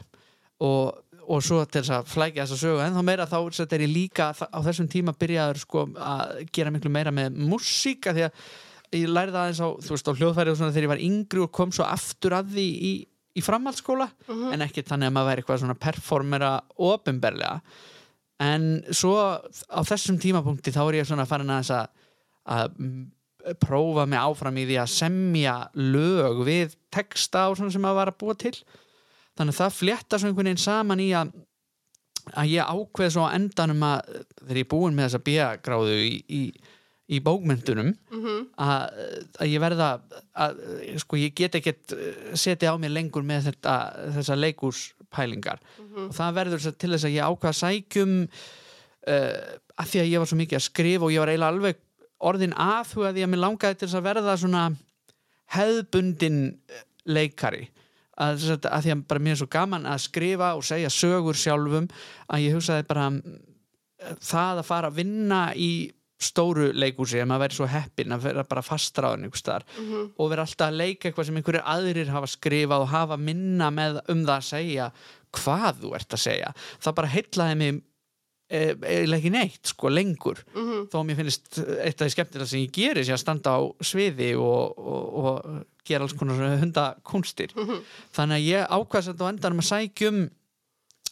[0.65, 3.85] Og, og svo til þess að flækja þess að sögu en þá meira þá er
[3.85, 8.27] ég líka á þessum tíma byrjaður sko að gera miklu meira með músík af því
[8.29, 8.49] að
[8.97, 11.43] ég lærði það aðeins á, þú veist, á hljóðfæri og svona þegar ég var yngri
[11.45, 12.93] og kom svo aftur að því í,
[13.37, 14.09] í framhaldsskóla
[14.53, 16.53] en ekki þannig að maður væri eitthvað svona performera
[16.89, 17.61] ofinberlega
[18.43, 22.05] en svo á þessum tímapunkti þá er ég svona farin að þess að,
[22.55, 23.07] að mm,
[23.63, 28.13] prófa mig áfram í því að semja lög við texta og svona sem maður var
[28.13, 28.55] að búa til.
[29.39, 31.37] Þannig að það flétta svo einhvern veginn saman í að
[32.37, 34.11] að ég ákveð svo endanum að
[34.43, 36.43] þegar ég er búin með þessa bíagráðu í, í,
[37.09, 37.95] í bókmyndunum
[38.61, 38.99] að,
[39.41, 39.89] að ég verða
[40.37, 40.59] að,
[41.01, 41.95] sko ég get ekkert
[42.37, 43.77] setja á mér lengur með þetta,
[44.19, 45.63] þessa leikúspælingar
[46.05, 50.29] og það verður til þess að ég ákveða sækjum uh, að því að ég var
[50.29, 51.83] svo mikið að skrifa og ég var eiginlega alveg
[52.19, 54.63] orðin aðhugaði að mér langaði til þess að verða svona
[55.55, 56.41] hefðbundin
[57.09, 57.69] leikari.
[58.19, 61.87] Að, að því að bara mér er svo gaman að skrifa og segja sögur sjálfum
[62.27, 63.37] að ég hugsaði bara mm,
[64.19, 65.71] það að fara að vinna í
[66.19, 69.67] stóru leikúsi ef maður væri svo heppin að vera bara fastráðin einhvers staðar
[70.19, 74.01] og vera alltaf að leika eitthvað sem einhverjir aðrir hafa skrifað og hafa minna með
[74.09, 74.89] um það að segja
[75.39, 76.53] hvað þú ert að segja.
[76.81, 77.81] Það bara heitlaði mig
[78.51, 80.43] eh, eiginlega ekki neitt sko lengur.
[80.91, 83.61] Þó að mér finnst eitt af því skemmtilega sem ég geri sé að standa á
[83.85, 87.55] sviði og, og, og gera alls konar hundakunstir
[88.17, 90.19] þannig að ég ákvæðast þetta á endanum að sækjum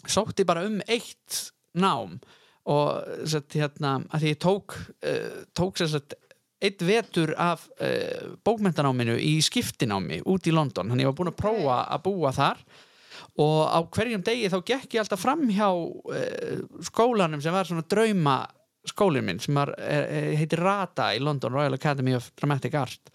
[0.07, 2.19] sótti bara um eitt nám
[2.67, 4.75] og sett, hérna, að því ég tók
[5.07, 6.17] uh, tók sett
[6.65, 10.91] eitt vetur af uh, bókmentanáminu í skiptinámi út í London.
[10.91, 12.65] Þannig ég var búin að prófa að búa þar.
[13.41, 17.87] Og á hverjum degi þá gekk ég alltaf fram hjá uh, skólanum sem var svona
[17.87, 18.41] drauma
[18.87, 19.73] skólinn minn sem var,
[20.39, 23.11] heitir RADA í London, Royal Academy of Dramatic Art.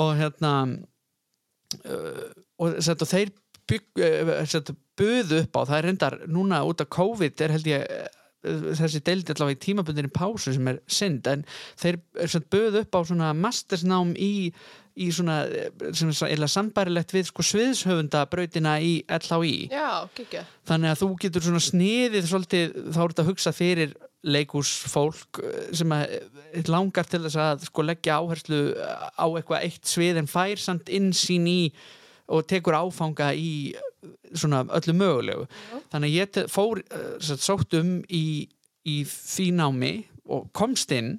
[0.00, 0.52] Og hérna
[2.56, 3.34] og, sett, og þeir
[3.68, 4.00] bygg,
[4.96, 7.84] buðu upp á það er reyndar núna út af COVID er held ég
[8.78, 11.44] þessi deildi allavega í tímabundinni pásu sem er synd en
[11.80, 12.00] þeir
[12.50, 14.50] buðu upp á svona mastersnám í,
[14.98, 20.08] í svona eh, sem er sambærilegt við sko sviðshöfundabrautina í LHI já,
[20.68, 23.94] þannig að þú getur svona sniðið svolítið, þá er þetta að hugsa fyrir
[24.28, 29.88] leikúsfólk eh, sem að eh, langar til þess að sko leggja áherslu á eitthvað eitt
[29.88, 31.60] svið en fær samt innsýn í
[32.28, 33.74] og tekur áfanga í
[34.36, 35.46] svona öllu mögulegu.
[35.92, 38.46] Þannig að ég fór uh, satt, sótt um í,
[38.86, 39.94] í því námi
[40.28, 41.16] og komst inn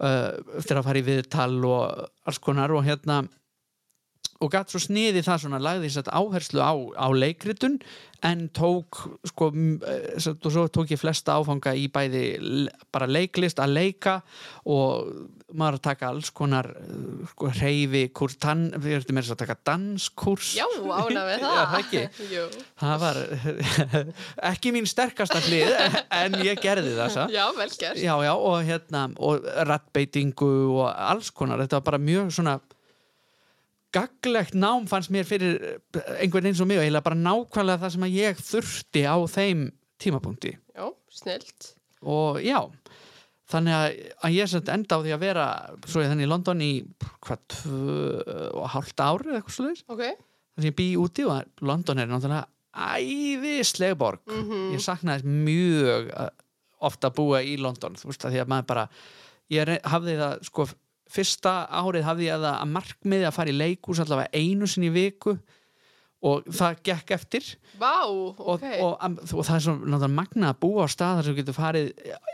[0.00, 3.24] uh, eftir að fara í viðtal og alls konar og hérna
[4.38, 7.80] og gatt svo sniði það svona lagði þess að áherslu á, á leikritun
[8.26, 8.98] en tók
[9.30, 9.50] sko,
[9.86, 14.14] eh, og svo tók ég flesta áfanga í bæði bara leiklist að leika
[14.66, 15.10] og
[15.54, 20.52] maður að taka alls konar eh, sko, reyfi kurs, tann, við þess að taka danskurs
[20.58, 21.92] Já, ána við það.
[22.30, 22.42] Já,
[22.82, 23.22] það var
[24.52, 25.74] ekki mín sterkasta hlið
[26.14, 27.28] en ég gerði það svo.
[27.34, 28.02] Já, vel gert.
[28.02, 32.58] já, já, og hérna og rattbeitingu og alls konar þetta var bara mjög svona
[33.94, 35.58] gaglegt nám fannst mér fyrir
[36.18, 39.62] einhvern eins og mig og eiginlega bara nákvæmlega það sem að ég þurfti á þeim
[39.98, 40.52] tímapunkti.
[40.76, 41.72] Já, snilt.
[42.02, 42.58] og já
[43.48, 45.46] þannig að, að ég sem sagt enda á því að vera
[45.88, 46.72] svo ég þannig í London í
[47.24, 47.56] hvað,
[48.74, 50.02] hálft ár eða eitthvað svo Ok.
[50.04, 52.46] þannig að ég bý úti og London er náttúrulega
[52.78, 54.20] æðisleg borg.
[54.28, 56.28] Mm ég saknaði þess mjög uh,
[56.84, 57.96] ofta að búa í London.
[57.98, 58.84] Þú veist að því að maður bara
[59.50, 60.68] ég hafði það sko
[61.12, 65.38] fyrsta árið hafði ég að markmiði að fara í leikús allavega einu sinni í viku
[66.28, 67.44] og það gekk eftir
[67.78, 68.64] Vá, og, ok.
[68.82, 71.54] og, og, og það er svo náttúrulega magna að búa á stað þar sem getur
[71.54, 71.90] farið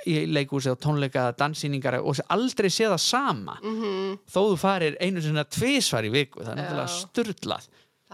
[0.09, 5.21] í leikúsi og tónleika, danssýningar og aldrei sé það sama Mm þó þú farir einu
[5.21, 6.63] sinni að tvisvar í viku það er Já.
[6.63, 7.69] náttúrulega styrlað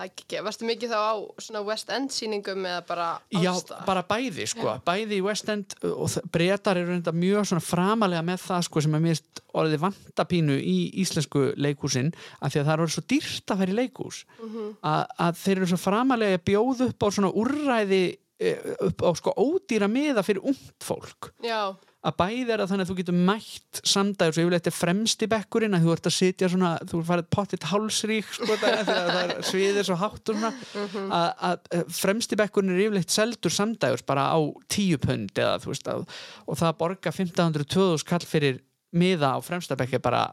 [0.06, 3.84] ekki, varstu mikið þá á svona West End sýningum eða bara Já, allstað?
[3.86, 8.22] bara bæði sko, bæði í West End uh, og Bretar eru reynda mjög svona framalega
[8.30, 12.72] með það sko sem er mist orðið vantapínu í íslensku leikúsin af því að það
[12.76, 14.66] er orðið svo dýrt að í leikús Mhm.
[14.82, 18.02] að, að þeir eru svo framalega að bjóða upp á svona úrræði
[18.40, 18.58] eh,
[18.88, 21.30] upp á sko ódýra miða fyrir ungt fólk.
[21.44, 25.20] Já, að bæði er að þannig að þú getur mætt samdægur svo yfirleitt er fremst
[25.20, 29.10] í bekkurinn að þú ert að sitja svona, þú farið pottitt hálsrík sko það, þegar
[29.10, 31.10] það er sviðir svo hátt og svona Mhm.
[31.12, 34.38] að, að fremst í bekkurinn er yfirleitt seldur samdægur bara á
[34.72, 36.06] tíu pund eða þú veist að,
[36.48, 38.60] og það að borga 1500-2000 kall fyrir
[38.96, 40.24] miða á fremsta bekki bara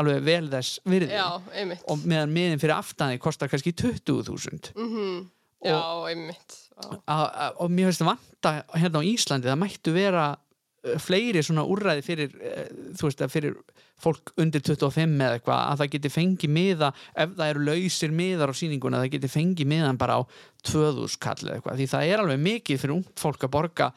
[0.00, 1.82] alveg vel þess virði já, einmitt.
[1.92, 5.28] og meðan miðin fyrir aftani kostar kannski 20.000 Mm
[5.62, 6.56] Já, einmitt.
[6.74, 6.88] Já.
[7.06, 10.24] að- og mér finnst vanta hérna á Íslandi það mættu vera
[11.02, 12.64] fleiri svona úrræði fyrir uh,
[12.98, 13.58] þú veist að fyrir
[14.02, 18.50] fólk undir 25 eða eitthvað að það geti fengið miða ef það eru lausir miðar
[18.50, 20.20] á sýninguna það geti fengið miðan bara á
[20.66, 23.92] 2000 kall eða eitthvað því það er alveg mikið fyrir ungt fólk að borga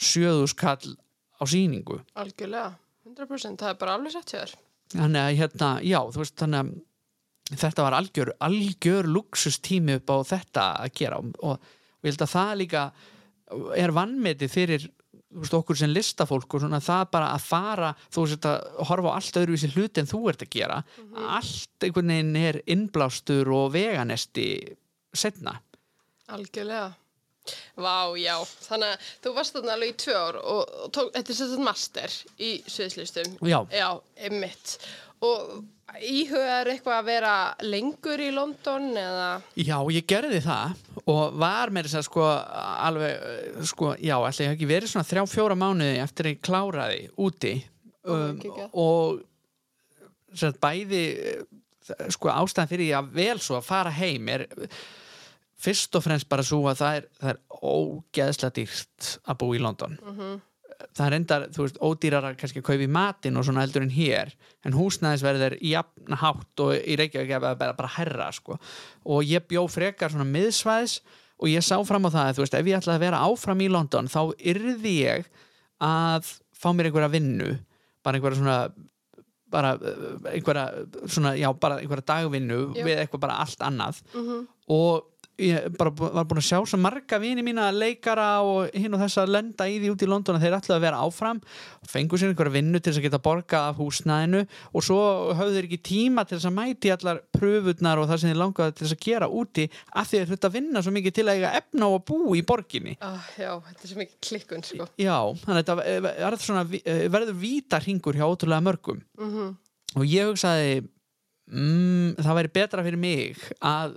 [0.00, 0.94] 7000 kall
[1.36, 2.72] á sýningu Algjörlega.
[3.02, 4.56] 100% það er bara alveg sett hjá þér.
[4.94, 6.72] þannig að hérna, já, þú veist þannig að
[7.60, 12.32] þetta var algjör, algjör luxustími upp á þetta að gera og, og, ég held að
[12.32, 12.84] það líka
[13.76, 14.86] er vannmetið fyrir
[15.40, 19.16] veist, okkur sem listafólk og svona það bara að fara, þú veist að horfa á
[19.16, 20.78] allt öðruvísi hluti en þú ert að gera
[21.38, 24.48] allt einhvern veginn er innblástur og veganesti
[25.12, 25.58] setna
[26.32, 26.92] Algjörlega.
[27.74, 28.36] Vá, já.
[28.68, 32.16] Þannig að þú varst þarna alveg í tvö ár og, tók, þetta er sett master
[32.38, 33.32] í sviðslistum.
[33.50, 33.58] Já.
[33.74, 33.88] Já,
[34.22, 34.76] einmitt.
[35.26, 35.56] Og
[36.00, 37.32] íhugaður eitthvað að vera
[37.66, 39.26] lengur í London eða...
[39.58, 44.46] Já, ég gerði það og var með þess að sko alveg, eh, sko, já, ætla
[44.46, 47.54] ég hef ekki verið svona þrjá, fjóra mánuði eftir að ég kláraði úti.
[48.02, 48.40] Um,
[48.72, 49.20] og
[50.34, 51.02] sagt, bæði
[51.32, 51.42] eh,
[52.14, 54.46] sko ástæðan fyrir ég að vel svo að fara heim er
[55.62, 59.62] fyrst og fremst bara svo að það er, það er ógeðslega dýrt að búa í
[59.62, 59.98] London
[60.96, 63.94] það er endar, þú veist, ódýrara kannski að kaupa í matinn og svona heldur en
[63.94, 64.32] hér
[64.66, 68.58] en húsnæðisverðir jafn hátt og í Reykjavík er bara, bara herra sko.
[69.04, 71.00] og ég bjó frekar svona miðsvæðis
[71.42, 73.64] og ég sá fram á það að þú veist, ef ég ætlaði að vera áfram
[73.64, 75.28] í London þá yrði ég
[75.82, 77.52] að fá mér einhverja vinnu
[78.02, 78.58] bara einhverja svona
[79.52, 79.72] bara
[80.32, 80.66] einhverja
[81.06, 82.84] svona, já, bara einhverja dagvinnu Já.
[82.86, 85.08] við eitthvað bara allt annað Mm og
[85.42, 89.20] ég bara var búin að sjá svo marga vini mína leikara og hinn og þess
[89.22, 91.40] að lenda í því út í London að þeir ætlaðu að vera áfram.
[91.88, 95.00] Fengu sér einhverja vinnu til þess að geta borga af húsnæðinu og svo
[95.38, 98.76] höfðu þeir ekki tíma til þess að mæti allar pröfurnar og það sem þeir langaði
[98.76, 101.40] til þess að gera úti af því þeir hluta að vinna svo mikið til að
[101.40, 102.96] eiga efna á að bú í borginni.
[103.02, 104.88] Ah, Já, þetta er svo mikið klikkun, sko.
[105.00, 109.02] Já, þannig að þetta eh, svona eh, verður vítar hringur hjá ótrúlega mörgum.
[109.18, 109.52] Mm
[109.98, 110.82] og ég hugsaði
[111.52, 113.96] mm, það væri betra fyrir mig að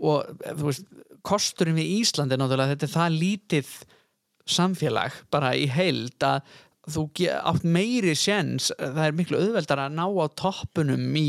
[0.00, 0.86] og þú veist,
[1.24, 3.68] kosturinn við Íslandi náttúrulega, þetta er það lítið
[4.46, 6.42] samfélag bara í heild að
[6.92, 7.04] þú
[7.40, 11.28] átt meiri séns, það er miklu auðveldar að ná á toppunum í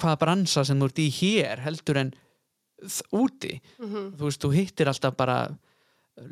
[0.00, 2.10] hvaða bransa sem þú ert í hér heldur en
[3.14, 4.16] úti Mhm.
[4.18, 5.38] þú veist, þú hittir alltaf bara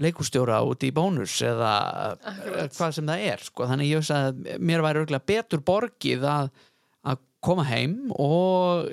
[0.00, 2.72] leikustjóra úti í bónus eða Akkurat.
[2.72, 3.64] hvað sem það er sko.
[3.68, 6.50] þannig ég veist að mér væri betur borgið að,
[7.04, 8.88] að koma heim og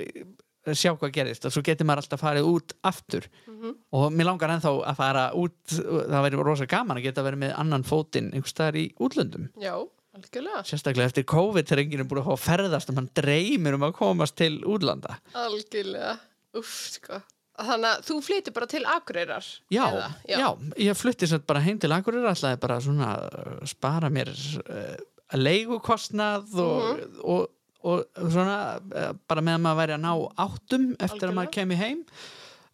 [0.78, 3.76] sjá hvað gerist og svo getur maður alltaf farið út aftur Mhm.
[3.94, 7.56] og mér langar ennþá að fara út það væri rosa gaman að geta verið með
[7.58, 9.74] annan fótinn einhvers staðar í útlöndum Já,
[10.16, 10.64] algjörlega.
[10.64, 14.36] sérstaklega eftir COVID þegar enginn er búin að ferðast og mann dreymir um að komast
[14.36, 16.20] til útlanda Algjörlega.
[16.54, 17.22] Uff, sko.
[17.62, 19.46] Þannig að þú flytur bara til Akureyrar?
[19.70, 20.16] Já, eða?
[20.28, 20.58] já.
[20.78, 24.30] ég flutti sér bara heim til Akureyri ætlaði bara svona spara mér
[24.70, 24.98] uh,
[25.38, 27.20] leigukostnað og, Mhm.
[27.24, 27.50] og,
[27.84, 30.12] og, svona uh, bara meðan maður væri að ná
[30.46, 31.56] áttum eftir að maður Algjörlega.
[31.58, 32.04] kemi heim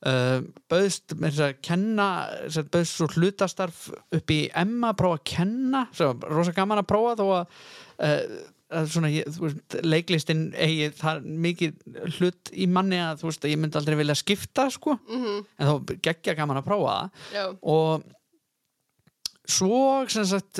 [0.08, 0.42] uh,
[0.72, 2.10] bauðst með þess að kenna
[2.74, 3.88] bauðst svo hlutastarf
[4.20, 8.38] upp í Emma að prófa að kenna svo rosa gaman að prófa þó að uh,
[8.68, 11.78] að svona, ég, veist, leiklistin eigi það mikið
[12.18, 15.70] hlut í manni að þú veist, að ég myndi aldrei vilja skipta sko, Mhm, en
[15.70, 16.98] þá geggja gaman að prófa
[17.32, 17.54] það.
[17.64, 18.04] Og
[19.48, 19.80] svo
[20.12, 20.60] sem sagt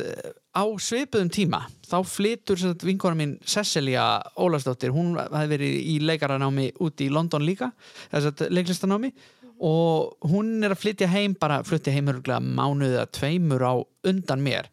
[0.58, 7.08] á svipuðum tíma þá flytur vinkona mín Cecilia Ólastóttir, hún hefði verið í leikaranámi úti
[7.08, 7.72] í London líka
[8.12, 9.14] leiklistanámi
[9.58, 13.74] og hún er að flytja heim bara flytja heim örgulega mánuðið að tveimur á
[14.10, 14.70] undan mér.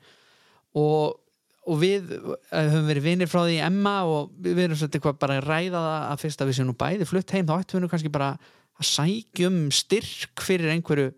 [0.77, 1.15] Og,
[1.65, 5.39] og við eh, höfum verið vinir frá því Emma og við erum svolítið eitthvað bara
[5.39, 7.85] að ræða það að fyrst að við séum nú bæði flutt heim þá ættum við
[7.85, 8.33] nú kannski bara
[8.75, 11.13] að sækjum styrk fyrir einhverju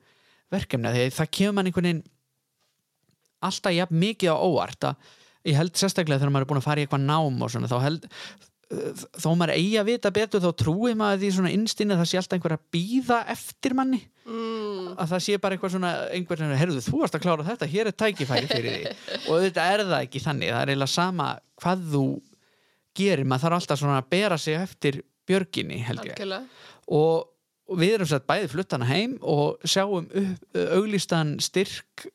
[0.52, 2.04] verkefni því það kemur mann einhvern veginn
[3.46, 5.14] alltaf jafn mikið á óvart að
[5.46, 7.78] ég held sérstaklega þegar maður er búin að fara í eitthvað nám og svona þá
[7.84, 8.06] held
[8.66, 12.18] þó maður eigi að vita betur þá trúi maður því svona innstinni að það sé
[12.20, 14.00] alltaf einhver að býða eftir manni.
[14.26, 17.68] Mm, að það sé bara eitthvað svona einhver sem herruðu þú varst að klára þetta,
[17.70, 18.94] hér er tækifæri fyrir því
[19.30, 21.28] og þetta er það ekki þannig það er eiginlega sama
[21.62, 22.04] hvað þú
[22.98, 26.36] gerir, maður þarf alltaf svona að bera sig eftir björginni held ég.
[26.96, 27.28] Og,
[27.70, 32.08] og við erum satt bæði fluttana heim og sjáum upp, auglýstan styrk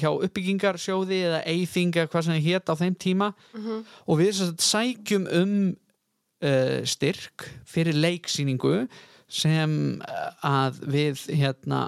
[0.00, 3.30] hjá uppbyggingarsjóði eða eyþinga hvað sem það hét á þeim tíma.
[3.56, 8.86] Mhm, og við satt sækjum um uh, styrk fyrir leiksýningu
[9.30, 11.84] sem uh, að við hérna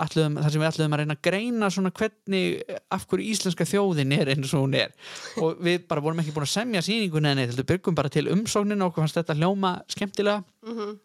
[0.00, 2.62] ætluðum, þar sem við ætluðum að reyna að greina svona hvernig,
[2.94, 4.94] af hverju íslenska þjóðin er eins og hún er.
[5.42, 8.26] Og við bara vorum ekki búin að semja sýningun eða neitt, heldur byggum bara til
[8.32, 10.42] umsóknina og okkur fannst þetta hljóma skemmtilega.
[10.66, 10.96] Mhm.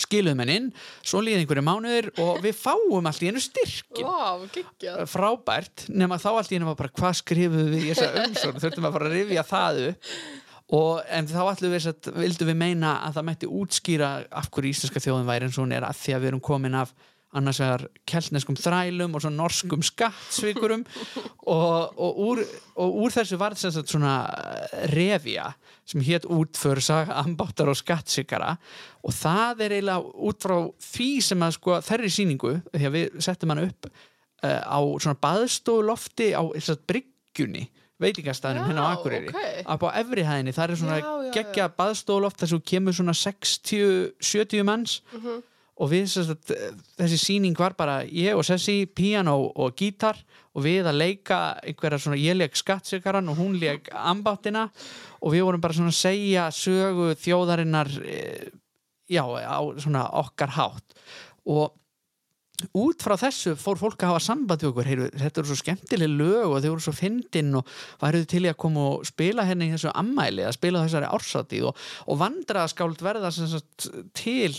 [0.00, 0.70] Skiluðum henn inn,
[1.06, 5.04] svo líði einhverju mánuðir og við fáum allt í einu styrkin Vá, geggjað.
[5.12, 8.62] frábært, nema þá allt í einu var bara hvað skrifuðu við í þessa umsókn?
[8.64, 10.10] Þurftum að fara að rifja það upp.
[10.74, 14.72] Og en þá ætlum við að vildum við meina að það mætti útskýra af hverju
[14.74, 16.94] íslenska þjóðin væri og hún er að því að við erum komin af
[17.34, 20.84] annars vegar keltneskum þrælum og norskum skattsvikurum.
[21.44, 22.42] Og, og, úr,
[22.80, 24.14] og úr þessu var þess að svona
[24.94, 25.50] revja
[25.84, 28.54] sem hétt útförsa ambáttar og skattsvikara
[29.04, 33.18] og það er eiginlega út frá því sem að sko þerri sýningu því að við
[33.26, 37.66] settum hann upp uh, á svona baðstoflofti á að bryggjunni
[38.02, 39.28] veitingastæðinum hérna á Já, Akureyri.
[39.28, 39.68] ok.
[39.70, 43.14] upp á efri hæðinni, það er svona Já, já, geggja baðstofloft þess að kemur svona
[43.14, 44.96] 60-70 manns.
[45.12, 45.42] Mhm.
[45.74, 46.52] Og við sagt,
[46.98, 50.20] þessi sýning var bara ég og Sessi, piano og gítar
[50.54, 54.68] og við að leika einhverja svona ég leik skattsikaran og hún leik ambáttina
[55.20, 58.52] og við vorum bara svona að segja sögu þjóðarinnar eh,
[59.10, 60.94] já, á svona okkar hátt.
[61.50, 61.74] Og
[62.78, 66.14] út frá þessu fór fólk að hafa samband við okkur, heyru, þetta eru svo skemmtileg
[66.14, 69.68] lög og þau eru svo fyndin og væruðu til í að koma og spila henni
[69.68, 74.54] í þessu ammæli að spila þessari ársatíð og, og vandraðaskáld verða sagt, til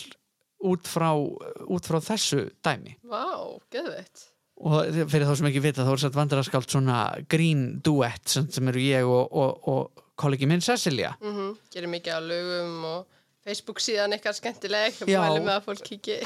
[0.64, 3.26] út frá, út frá þessu dæmi Vá,
[3.74, 4.30] geðveitt.
[4.62, 8.86] og fyrir þá sem ekki vita þá er satt vandraðaskáld svona grín duett sem, eru
[8.86, 13.12] ég og, og, og kollegi minn Cecilia Mm Gerir mikið á lögum og
[13.46, 14.96] Facebook síðan eitthvað skemmtileg.
[15.06, 15.20] Já.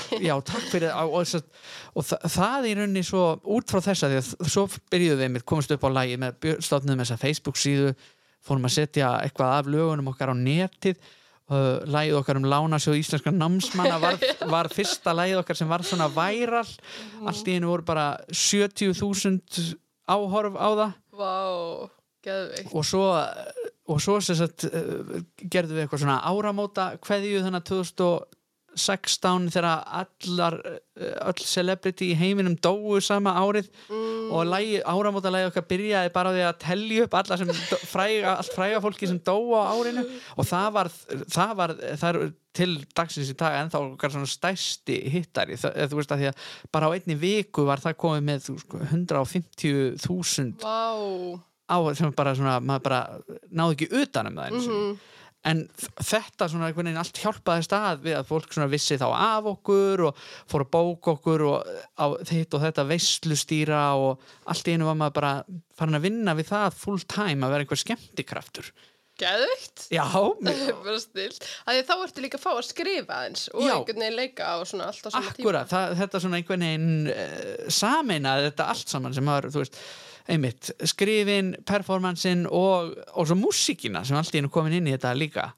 [0.29, 4.29] Já, takk fyrir og, og, það, það í rauninni svo út frá þessa því að
[4.53, 4.63] svo
[4.93, 7.91] byrjuðum við komast upp á lagi með stofnum þessa Facebook síðu
[8.39, 11.01] fórum að setja eitthvað af lögunum okkar á netið
[11.49, 14.17] uh, lagið okkar um lánasjóð íslenska námsmanna var,
[14.49, 16.65] var fyrsta lagið okkar sem var svona væral.
[17.27, 19.73] Allt í einu voru bara 70.000
[20.09, 20.97] áhorf á það.
[21.19, 21.33] Vá,
[22.25, 22.73] geðveikt.
[22.73, 23.05] og svo,
[23.89, 27.71] og svo sagt, uh, gerðum við eitthvað svona áramóta kveðju þannig að
[28.79, 29.67] 2016 þegar
[30.01, 30.79] allar uh,
[31.29, 36.31] öll celebrity í heiminum dóu sama árið Mm, og lagi, áramóta lagi okkar byrjaði bara
[36.35, 37.49] því að telja upp alla sem
[37.93, 40.03] fræga, allt fræga fólki sem dóu á árinu
[40.37, 40.89] og það var,
[41.33, 42.19] það var það
[42.59, 46.47] til dagsins í dag okkar svona stærsti hittari það, eða þú veist að því að
[46.75, 51.39] bara á einni viku var það komið með þú sko, 150.000 Vá.
[51.69, 53.01] á sem bara svona, maður bara
[53.49, 54.83] náði ekki utan um það einu sinni.
[54.89, 54.99] Mhm.
[55.47, 55.61] En
[55.95, 60.03] þetta svona einhvern veginn allt hjálpaði stað við að fólk svona vissi þá af okkur
[60.09, 60.19] og
[60.51, 65.15] fór að bóka okkur og þitt og þetta veislustýra og allt í einu var maður
[65.21, 65.33] bara
[65.79, 68.71] farin að vinna við það full time að vera einhver skemmtikraftur
[69.19, 69.87] Geðveikt.
[69.91, 70.05] já,
[70.85, 71.43] bara stilt.
[71.67, 73.73] Þá ertu líka að fá að skrifa eins og Já.
[73.73, 77.65] einhvern veginn leika á svona allt á sama akkurat það, þetta svona einhvern veginn uh,
[77.67, 79.81] sameinaði þetta allt saman sem maður, þú veist
[80.29, 85.15] einmitt, skrifin, performansin og, og svo músíkina sem allt í einu komin inn í þetta
[85.17, 85.49] líka.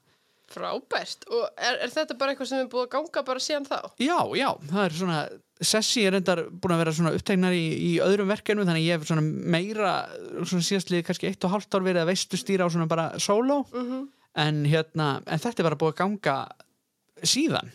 [0.52, 1.24] Frábært.
[1.32, 3.78] Og er, er þetta bara eitthvað sem er búið að ganga bara síðan þá?
[4.02, 5.22] Já, já, það er svona
[5.62, 9.06] Sessi er endar búin að vera svona upptegnar í, í öðrum verkefnum þannig ég hef
[9.06, 9.92] svona meira
[10.42, 13.60] svona síðastlið kannski eitt og hálft ár verið að veistu stýra á svona bara solo
[13.70, 14.08] Mm
[14.38, 16.36] en hérna, en þetta er bara búið að ganga
[17.28, 17.72] síðan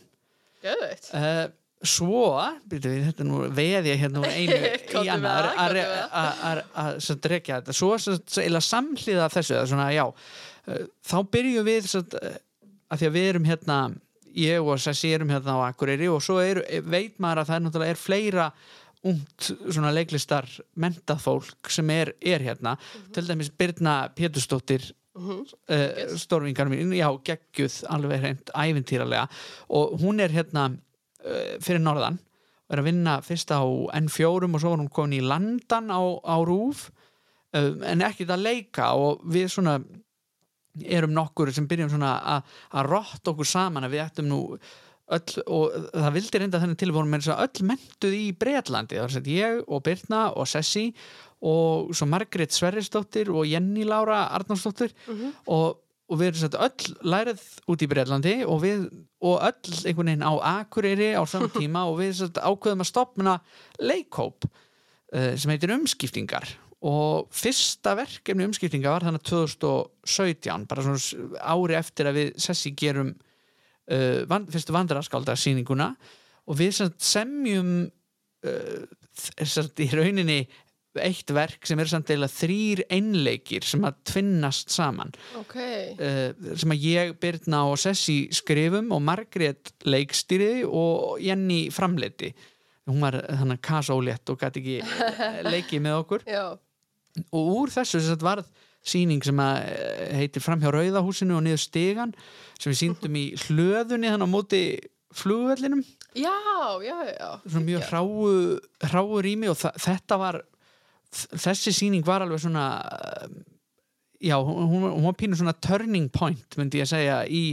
[0.64, 1.10] Gjöðveitt.
[1.14, 1.44] uh,
[1.90, 2.24] svo,
[2.70, 4.58] byrju þetta nú veði ég hérna einu
[5.04, 5.52] í það.
[6.84, 7.78] að drekja þetta.
[7.78, 7.94] Svo
[8.44, 12.36] eða samhliða þessu svona, já, uh, þá byrjum við satt, uh,
[12.92, 13.80] að því að við erum hérna
[14.38, 17.66] ég og Sessi erum hérna á Akureyri og svo er, veit maður að það er
[17.66, 18.52] náttúrulega er fleira
[19.08, 20.48] ungt svona leiklistar
[20.80, 22.76] mentað fólk sem er, er hérna.
[22.78, 23.12] Mhm.
[23.16, 29.28] til dæmis Birna Pétursdóttir uh, stórvingar mín, já, geggjuð alveg hreint ævintýralega.
[29.70, 30.70] Og hún er hérna
[31.64, 32.20] fyrir norðan.
[32.68, 36.02] Og er að vinna fyrst á N4 og svo var hún komin í landan á,
[36.04, 36.90] á rúf
[37.56, 39.78] uh, en ekkert að leika og við svona
[40.86, 44.42] erum nokkur sem byrjum svona að, að rotta okkur saman að við ættum nú
[45.16, 48.98] öll, og það vildi reynda þennan til vorum með þess að öll mentuð í Breitlandi
[48.98, 50.86] það var sett ég og Birna og Sessi
[51.48, 54.94] og svo Margrét Sverrisdóttir og Jenny Lára Arnarsdóttir
[55.46, 55.78] og,
[56.08, 58.86] og við erum sett öll lærið út í Breitlandi og við
[59.28, 63.36] og öll einhvern veginn á Akureyri á saman tíma og við sett ákveðum að stopna
[63.82, 66.48] leikhóp uh, sem heitir umskiptingar.
[66.88, 73.12] Og fyrsta verkefni umskiptinga var þannig 2017 bara svona ári eftir að við Sessi gerum
[73.12, 75.92] uh, van, fyrstu vandrarskálda sýninguna
[76.48, 77.74] og við semjum
[78.48, 78.86] uh,
[79.84, 80.44] í rauninni
[81.04, 85.14] eitt verk sem er samt eða þrýr einleikir sem að tvinnast saman.
[85.40, 85.56] Ok.
[85.58, 92.34] uh, sem að ég, Birna og Sessi skrifum og Margrét leikstýriði og Jenny framleiti
[92.88, 96.26] hún var þannig kasólétt og gæti ekki eh, leikið með okkur.
[97.34, 98.48] Og úr þessu sem sagt varð
[98.88, 102.14] sýning sem að eh, heitir framhjá Rauðahúsinu og niður stegan
[102.58, 104.62] sem við síndum í hlöðunni þannig á móti
[105.18, 105.84] flugvellinum.
[106.18, 106.34] Já,
[106.84, 107.30] já, já.
[107.46, 108.12] svona mjög hráu,
[108.92, 110.42] hráu rými og þetta var
[111.14, 112.66] þessi sýning var alveg svona
[114.20, 117.44] já, hún, hún var pínu svona turning point myndi ég að segja í,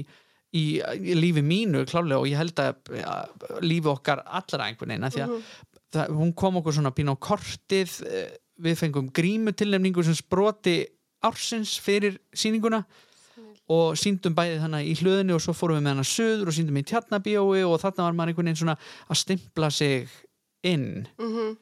[0.57, 3.15] í, í lífi mínu klálega og ég held að ja,
[3.65, 5.35] lífi okkar allra einhvern veginn því að
[5.95, 10.81] það, hún kom okkur svona pínu á kortið eh, við fengum grímutilnefningu sem sproti
[11.25, 12.85] ársins fyrir sýninguna
[13.73, 16.77] og síndum bæði þannig í hlöðinu og svo fórum við með hana söður og síndum
[16.77, 18.75] í tjarnabíói og þarna var maður einhvern veginn svona
[19.09, 20.11] að stimpla sig
[20.65, 21.07] inn.
[21.17, 21.55] Mm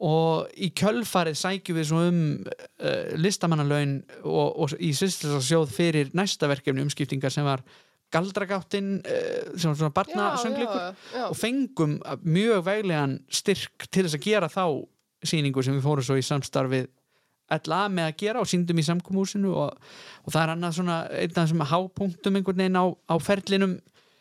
[0.00, 6.48] og í kjölfarið sækjum við svo um uh, listamannalaun og, og í sýslisasjóð fyrir næsta
[6.50, 7.64] verkefni umskiptingar sem var
[8.10, 14.48] galdragáttin uh, sem var svona barnasönglíkur og fengum mjög veglegan styrk til þess að gera
[14.50, 14.64] þá
[15.26, 16.88] sýningu sem við fórum svo í samstarfið
[17.50, 19.78] LA með að gera og síndum í samkomúsinu og,
[20.24, 23.74] og það er annað svona einn af þessum hápunktum einhvern veginn á, á ferlinum.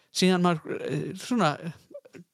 [0.09, 1.51] Síðan maður eh, svona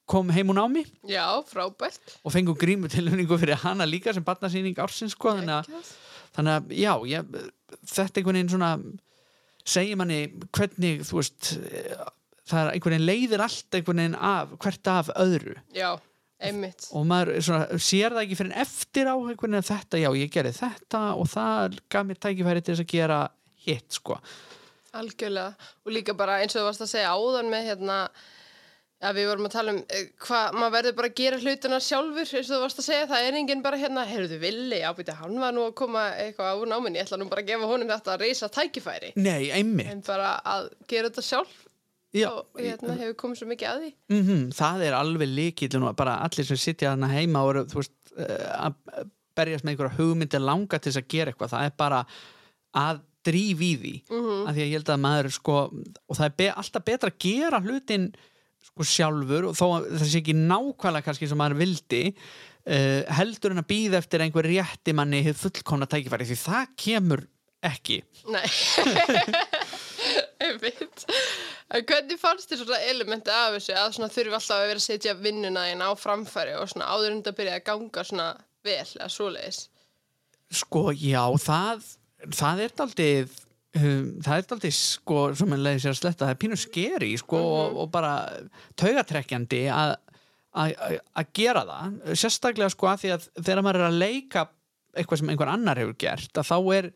[0.10, 1.26] kom heim og námi já.
[1.50, 2.18] Frábært.
[2.24, 5.94] og fengum grímu tilhörningu fyrir hana líka sem barnasýning ársins sko, þannig, að,
[6.38, 7.38] þannig að já, ég,
[7.90, 8.72] þetta einhvern veginn svona
[9.66, 10.20] segir manni
[10.54, 11.54] hvernig þú veist
[12.46, 15.90] það er einhvern veginn leiðir allt einhvern veginn af, hvert af öðru Já,
[16.40, 16.90] einmitt.
[16.94, 20.36] og maður svona, sér það ekki fyrir en eftir á einhvern veginn þetta, já ég
[20.36, 23.24] gerði þetta og það gaf mér tækifæri til þess að gera
[23.66, 24.20] hitt sko
[24.96, 25.58] Algjörlega.
[25.84, 27.96] Og líka bara eins og þú varst að segja áðan með hérna,
[29.06, 32.26] að við vorum að tala um eh, hvað, maður verður bara að gera hlutina sjálfur,
[32.26, 35.40] eins og þú varst að segja, það er enginn bara hérna, heyrðu villi, ábyrti, hann
[35.42, 38.14] var nú að koma eitthvað á náminni, ég ætla nú bara að gefa honum þetta
[38.16, 39.14] að reysa tækifæri.
[39.16, 39.92] Nei, einmitt.
[39.92, 41.56] En bara að gera þetta sjálf.
[42.16, 43.90] Já, og hérna hefur komið svo mikið að því.
[44.16, 47.92] mm það er alveg líkill og bara allir sem sitja þarna heima og eru, veist,
[48.16, 51.52] eh, að berjast með einhverja hugmyndi langa til þess að gera eitthvað.
[51.52, 52.06] Það er bara
[52.76, 53.94] að dríf í því.
[54.10, 54.48] Mhm.
[57.60, 57.64] af
[58.66, 61.60] að að sko að sjálfur og þó að það sé ekki nákvæmlega kannski sem maður
[61.62, 66.74] vildi uh, heldur en að býða eftir einhver rétti manni hefur fullkomna tækifæri því það
[66.86, 67.26] kemur
[67.66, 68.46] ekki Nei,
[70.46, 71.06] einmitt.
[71.86, 75.16] Hvernig fannst þér svona elementi af þessu að svona þurfi alltaf að vera að setja
[75.18, 78.28] vinnuna þín á framfæri og svona áður þetta byrja að ganga svona
[78.66, 79.62] vel eða svoleiðis?
[80.54, 81.88] Sko, já, það,
[82.38, 83.40] það er daldið
[83.80, 87.12] um, það er daldið, sko, sem en leiði sér að sletta það er pínu skeri,
[87.22, 88.14] sko, og, og bara
[88.80, 91.98] taugatrekkjandi að gera það.
[92.16, 94.46] Sérstaklega sko að því að þegar maður er að leika
[94.96, 96.92] eitthvað sem einhver annar hefur gert að þá er,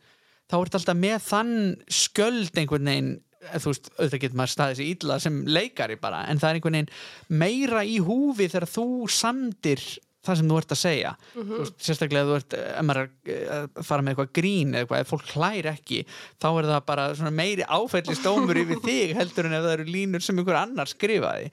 [0.48, 1.58] þá er þetta alltaf með þann
[2.00, 6.24] skjöld einhvern veginn eða þú veist, auðvitað getur maður staðið sér illa sem leikari bara,
[6.28, 9.84] en það er einhvern veginn meira í húfi þegar þú samdir
[10.26, 11.12] það sem þú ert að segja.
[11.34, 15.04] Þú veist, sérstaklega ef þú ert er eh, að fara með eitthvað grín eða eitthvað,
[15.04, 19.66] ef fólk hlær ekki þá er það bara meiri áfællistómur yfir þig heldur en ef
[19.66, 21.52] það eru línur sem einhver annar skrifaði.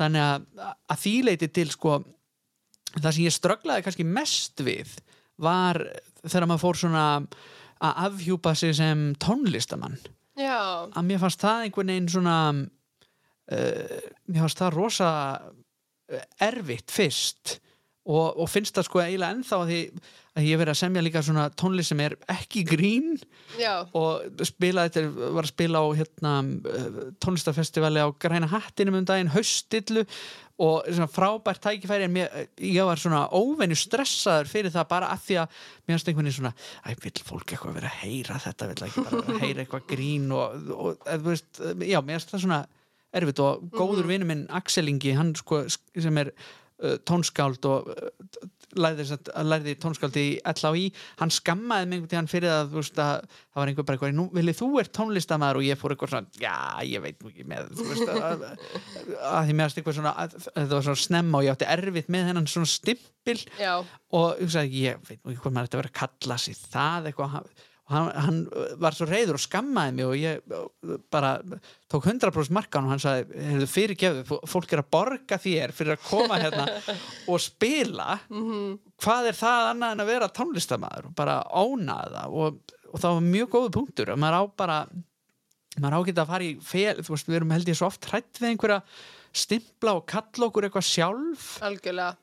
[0.00, 2.00] Þannig að, að því leiti til sko
[2.96, 4.96] það sem ég strögglaði kannski mest við
[5.42, 5.80] var
[6.24, 7.06] þegar maður fór svona
[7.76, 9.98] að afhjúpa sig sem tónlistamann.
[10.36, 15.10] Já, að mér fannst það einhvern veginn svona uh, mér fannst það rosa
[16.42, 17.56] erfitt fyrst
[18.06, 19.80] og, og finnst það sko eiginlega ennþá að því
[20.36, 23.14] að ég verið að semja líka svona tónlist sem er ekki grín.
[23.58, 26.32] Já, og spilaði þetta, var að spila á hérna,
[27.24, 30.04] tónlistafestivali á Græna hattinum um daginn, haustillu.
[30.62, 35.26] Og svona frábært tækifæri en mér, ég var svona óvenju stressaður fyrir það bara af
[35.26, 38.70] því að mér finnst einhvern veginn svona, æ, vill fólk eitthvað vera að heyra þetta,
[38.70, 40.30] vill ekki bara vera að heyra eitthvað grín?
[40.32, 42.62] Og, og, veist, já, mér finnst það svona
[43.16, 43.44] erfitt.
[43.44, 46.32] Og góður vinur minn Axel Ingi, hann sko sem er
[47.08, 49.06] tónskáld og uh, lærði,
[49.46, 50.86] lærði tónskáld í LHI,
[51.20, 54.26] hann skammaði mig einhvern tíðan fyrir að, veist, að það var einhver bara eitthvað, nú
[54.36, 56.56] viljið þú ert tónlistamæður og ég fór eitthvað svona, já,
[56.90, 58.44] ég veit ekki með veist, að,
[59.30, 60.16] að, því meðast eitthvað svona,
[60.48, 63.38] þetta var svona snemma og ég átti erfitt með hennan svona stimpil.
[63.60, 63.72] Já,
[64.16, 67.40] og hugsaði, ég veit ekki hvað maður ætti að vera að kalla sig það eitthvað
[67.92, 68.38] hann, hann,
[68.82, 71.36] var svo reyður og skammaði mig og ég uh, bara
[71.90, 76.40] tók 100% markan og hann sagði fyrirgefðu, fólk er að borga þér fyrir að koma
[76.42, 76.66] hérna
[77.32, 78.18] og spila.
[79.02, 83.28] Hvað er það annað en að vera tónlistamæður og bara ónaða og, og það var
[83.28, 84.14] mjög góðu punktur.
[84.14, 84.78] Og maður á bara
[85.76, 88.08] maður á ekki að fara í fel þú veist, við erum held ég svo oft
[88.10, 88.80] hrætt við einhverja
[89.36, 91.50] stimpla og kalla okkur eitthvað sjálf.
[91.66, 92.16] Algjörlega.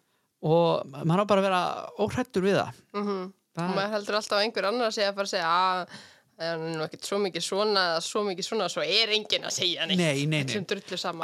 [0.43, 1.63] Og maður á bara að vera
[2.03, 2.83] óhrættur við það.
[2.99, 5.95] Mm og maður heldur alltaf að einhver annar sé að fara að segja að
[6.33, 9.85] það er nú ekkert svo mikið svona svo mikið svona, svo er enginn að segja
[9.85, 10.55] neitt Nei, nei, nei.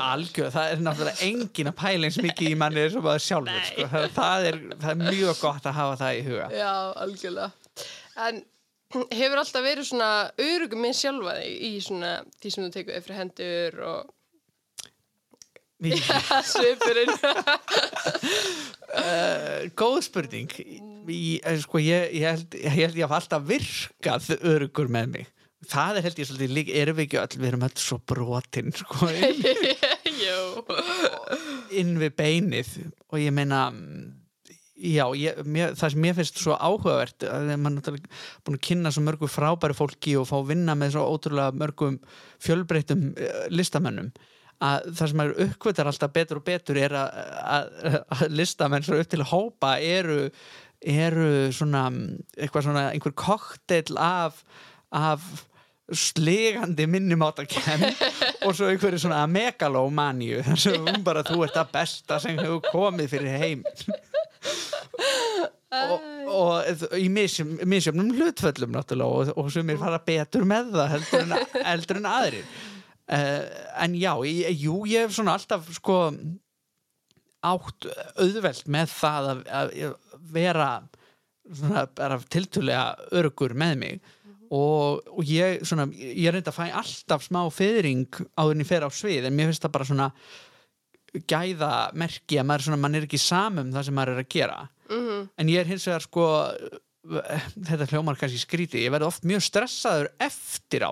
[0.06, 3.66] algjör, það er náttúrulega engin að pæla eins mikið í manni sem maður sjálfur Nei.
[3.72, 3.88] sko.
[3.96, 6.72] það, það, er, það er mjög gott að hafa það í huga Já,
[7.08, 7.50] algjörlega
[8.28, 8.40] en
[9.18, 10.12] hefur alltaf verið svona
[10.46, 14.16] örugum minn sjálfa í svona því sem þú tekur fyrir hendur og
[15.80, 17.14] svipurinn.
[18.90, 20.52] Uh, góð spurning.
[21.10, 25.32] Í, eh, sko, ég, ég, held, ég ég hafa alltaf virkað örugur með mig.
[25.70, 28.72] Það er held ég svolítið líka erum við ekki öll, við erum öll svo brotin
[28.76, 29.10] sko,
[31.80, 32.72] inn, við beinið.
[33.12, 33.66] Og ég meina
[34.80, 38.10] já, ég, mér, það sem mér finnst svo áhugavert að mann náttúrulega
[38.48, 42.00] búin að kynna svo mörgu frábæri fólki og fá að vinna með svo ótrúlega mörgum
[42.44, 44.14] fjölbreytum uh, listamönnum
[44.60, 48.98] að það sem er uppkvötar alltaf betur og betur er að, að, að listamenn svo
[49.00, 50.18] upp til að hópa eru,
[50.80, 51.86] eru svona
[52.36, 54.42] eitthvað svona einhver kokteil af,
[54.96, 55.24] af
[55.96, 57.88] slegandi minnumáttakenn
[58.46, 62.62] og svo einhverju svona megalómaníu þar sem hún bara þú ert það besta sem hefur
[62.70, 63.64] komið fyrir heim.
[65.70, 66.04] Og,
[66.34, 71.36] og í misjöfnum hlutföllum náttúrulega og, og sem er fara betur með það heldur en,
[71.70, 72.52] heldur en aðrir
[73.10, 75.98] en já, ég, jú, ég hef svona alltaf sko
[77.40, 77.88] átt
[78.20, 79.74] auðvelt með það að, að
[80.34, 80.70] vera
[82.30, 82.84] tiltulega
[83.18, 84.00] örgur með mig.
[84.50, 88.86] Og, og ég svona, ég reynda að fæ alltaf smá fyrring áður en ég fer
[88.86, 90.08] á svið en mér finnst það bara svona
[91.30, 94.32] gæða merki að maður, er svona, mann er ekki samum það sem maður er að
[94.34, 94.60] gera.
[94.90, 95.18] Mhm.
[95.38, 96.26] en ég er hins vegar sko
[97.70, 100.92] þetta hljómar kannski skríti ég verði oft mjög stressaður eftir á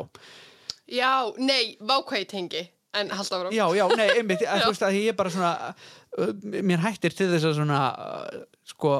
[0.87, 2.67] Já, nei, vákvæði tengi
[2.97, 3.53] en halda áfram.
[3.53, 6.31] Já, já, nei, einmitt að, þú veist að ég er bara svona uh,
[6.65, 8.93] mér hættir til þess að svona uh, sko,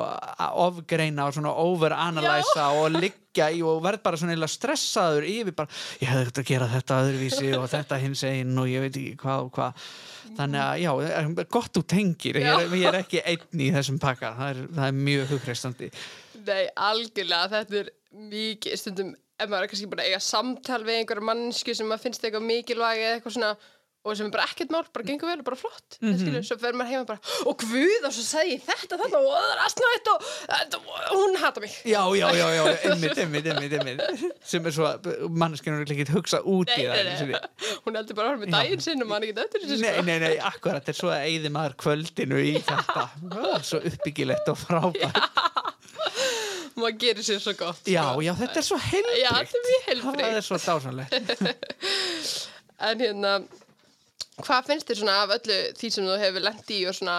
[0.66, 5.82] ofgreina og svona overanalysa og liggja í og verð bara svona eiginlega stressaður yfir bara,
[6.04, 9.18] ég hefði ekkert að gera þetta öðruvísi og þetta hins einn og ég veit ekki
[9.24, 9.90] hvað og hvað.
[10.38, 14.00] Þannig að já, eh, gott þú tengir ég er, ég er ekki einn í þessum
[14.02, 15.88] pakka það er, það er mjög hugreistandi
[16.48, 17.90] Nei, algjörlega, þetta er
[18.28, 22.08] mikið stundum, ef maður er kannski bara að eiga samtal við einhverja mannsku sem maður
[22.08, 23.56] finnst eitthvað mikilvæg eða eitthvað svona
[24.08, 26.44] og sem er bara ekkert mál, bara gengur vel og bara flott mm -hmm.
[26.48, 27.20] svo fer maður heima bara,
[27.50, 30.20] og guð og svo sagði ég þetta þarna og það er astnætt og,
[31.12, 31.72] og hún hata mig.
[31.86, 34.02] Já, já, já, já, einmitt, einmitt, einmitt
[34.44, 34.86] sem er svo,
[35.30, 38.46] manneskinu er ekki hugsa út í Nei, það nei, nei, hún heldur bara að horfa
[38.46, 40.06] með daginn sinn og maður ekki þessu Nei, sko.
[40.06, 43.10] nei, nei, akkurat, þetta er svo að eyði maður kvöldinu í þetta.
[43.38, 45.77] Ó, Svo uppbyggilegt og frábært
[46.82, 48.22] maður gerir sér svo gott Já, sko.
[48.26, 50.24] já, þetta er svo heilbrygt Já, þetta er mjög heilbrigt.
[50.24, 51.12] Það er svo dásanlegt
[52.92, 53.32] En hérna,
[54.46, 57.18] hvað finnst þér svona af öllu því sem þú hefur lent í og svona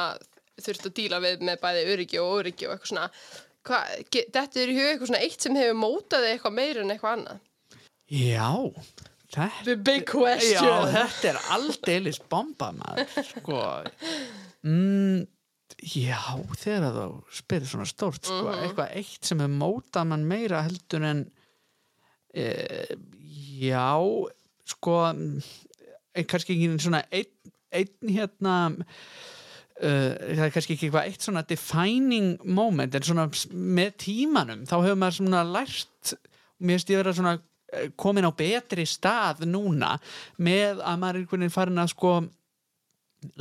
[0.63, 3.09] þurft að díla við með bæði öryggi og óryggi og eitthvað svona
[3.69, 6.85] hvað, ge- þetta er í hug eitthvað svona eitt sem hefur mótað þig eitthvað meira
[6.85, 7.43] en eitthvað annað?
[8.09, 8.49] Já,
[9.35, 10.65] þetta The big question.
[10.65, 13.59] Já, þetta er aldeilis bomba maður sko.
[14.67, 15.21] Mm,
[15.83, 16.19] já,
[16.59, 17.07] þegar þú
[17.39, 18.63] spyrir svona stórt sko, Mhm.
[18.67, 21.25] eitthvað eitt sem er mótað mann meira heldur en
[22.35, 22.47] e,
[23.63, 23.87] já
[24.69, 24.97] sko
[26.15, 28.55] e, kannski ekki svona einn, einn hérna
[29.79, 34.75] uh, það er kannski ekki eitthvað eitt svona defining moment en svona með tímanum þá
[34.83, 36.15] hefur maður svona lært
[36.59, 37.37] mér finnst ég vera svona
[37.73, 39.95] eh, komin á betri stað núna
[40.43, 42.13] með að maður er einhvern veginn farin að sko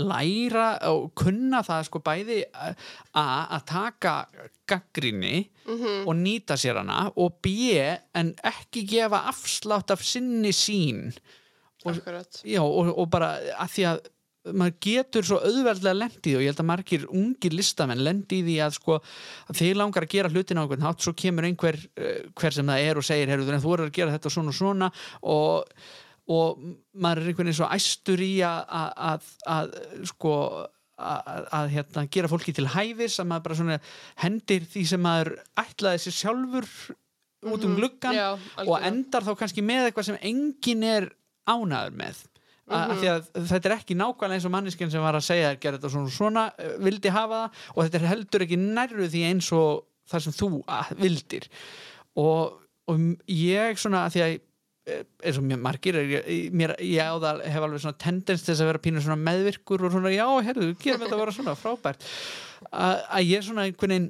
[0.02, 3.26] læra og kunna það sko bæði a
[3.58, 4.14] að taka
[4.70, 5.46] gaggrinni
[6.08, 11.12] og nýta sér hana og b en ekki gefa afslátt af sinni sín
[11.86, 12.42] Akkurat.
[12.44, 14.00] já, og, og bara að því að
[14.56, 18.78] maður getur svo auðveldlega lendi og ég held að margir ungir listamenn lendi í að
[18.80, 22.56] sko að þeir langar að gera hlutina á einhvern hátt svo kemur einhver uh, hver
[22.56, 24.92] sem það er og segir þú voru að gera þetta svona og svona.
[25.28, 25.88] Og,
[26.28, 26.60] og
[26.94, 30.34] maður er einhvern veginn svo æstur í að, að, að, að sko
[30.98, 33.82] að, að hérna, gera fólki til hæfis að maður bara svona
[34.24, 36.72] hendir því sem maður ætlaði sér sjálfur
[37.48, 38.28] út um gluggan Já,
[38.66, 41.12] og endar þá kannski með eitthvað sem engin er
[41.48, 42.24] ánaður með.
[42.26, 42.34] Mm
[42.68, 42.98] Mhm.
[43.00, 45.78] því að þetta er ekki nákvæmlega eins og manneskinn sem var að segja þér gera
[45.78, 49.52] þetta svona svona eh, vildi hafa það og þetta er heldur ekki nærru því eins
[49.56, 50.50] og það sem þú
[51.00, 51.48] vildir.
[52.20, 52.58] Og,
[52.92, 53.00] og
[53.32, 54.36] ég svona að því að
[54.88, 55.98] eins og mér margir
[56.56, 59.94] mér, ég á það hef alveg svona tendens til að vera pínu svona meðvirkur og
[59.96, 62.08] svona já, herru, gerum þetta að vera svona frábært.
[62.72, 64.10] Að, ég svona einhvern veginn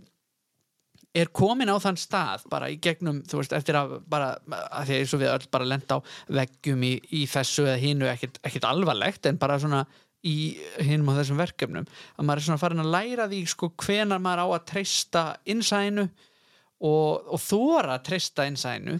[1.17, 4.97] er komin á þann stað bara í gegnum, þú veist, eftir að bara, að því
[4.97, 5.99] að eins og við öll bara lenda á
[6.39, 9.85] veggjum í, í þessu eða hinu ekkit, ekkit alvarlegt en bara svona
[10.27, 14.21] í hinum á þessum verkefnum að maður er svona farin að læra því sko hvenar
[14.21, 18.97] maður á að treysta innsænu og, og þóra að treysta innsænu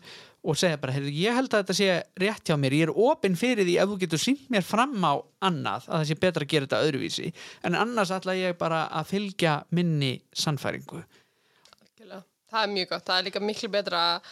[0.48, 1.88] og segja bara, heyrðu, ég held að þetta sé
[2.24, 5.14] rétt hjá mér, ég er opinn fyrir því ef þú getur sínt mér fram á
[5.50, 7.32] annað að það sé betra að gera þetta öðruvísi
[7.68, 11.04] en annars ætla ég bara að fylgja minni sannfæringu.
[12.48, 13.04] Það er mjög gott.
[13.10, 14.30] Það er líka miklu betra að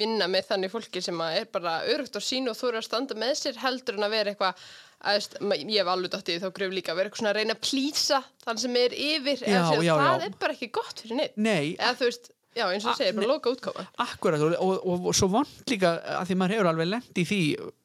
[0.00, 3.16] vinna með þannig fólki sem er bara örugt á sín og þú eru að standa
[3.20, 4.62] með sér heldur en að vera eitthvað
[5.04, 7.64] ég hef alveg dætt í þá gröf líka að vera eitthvað svona að reyna að
[7.66, 10.24] plýsa þann sem er yfir Já, já, það já.
[10.24, 13.00] er bara ekki gott fyrir neitt Nei, eða þú veist, já eins og Ah, þú
[13.02, 16.54] segir, bara loka útkáfa Akkurat og, og, og, og svo vond líka að því maður
[16.56, 17.38] hefur alveg lent í því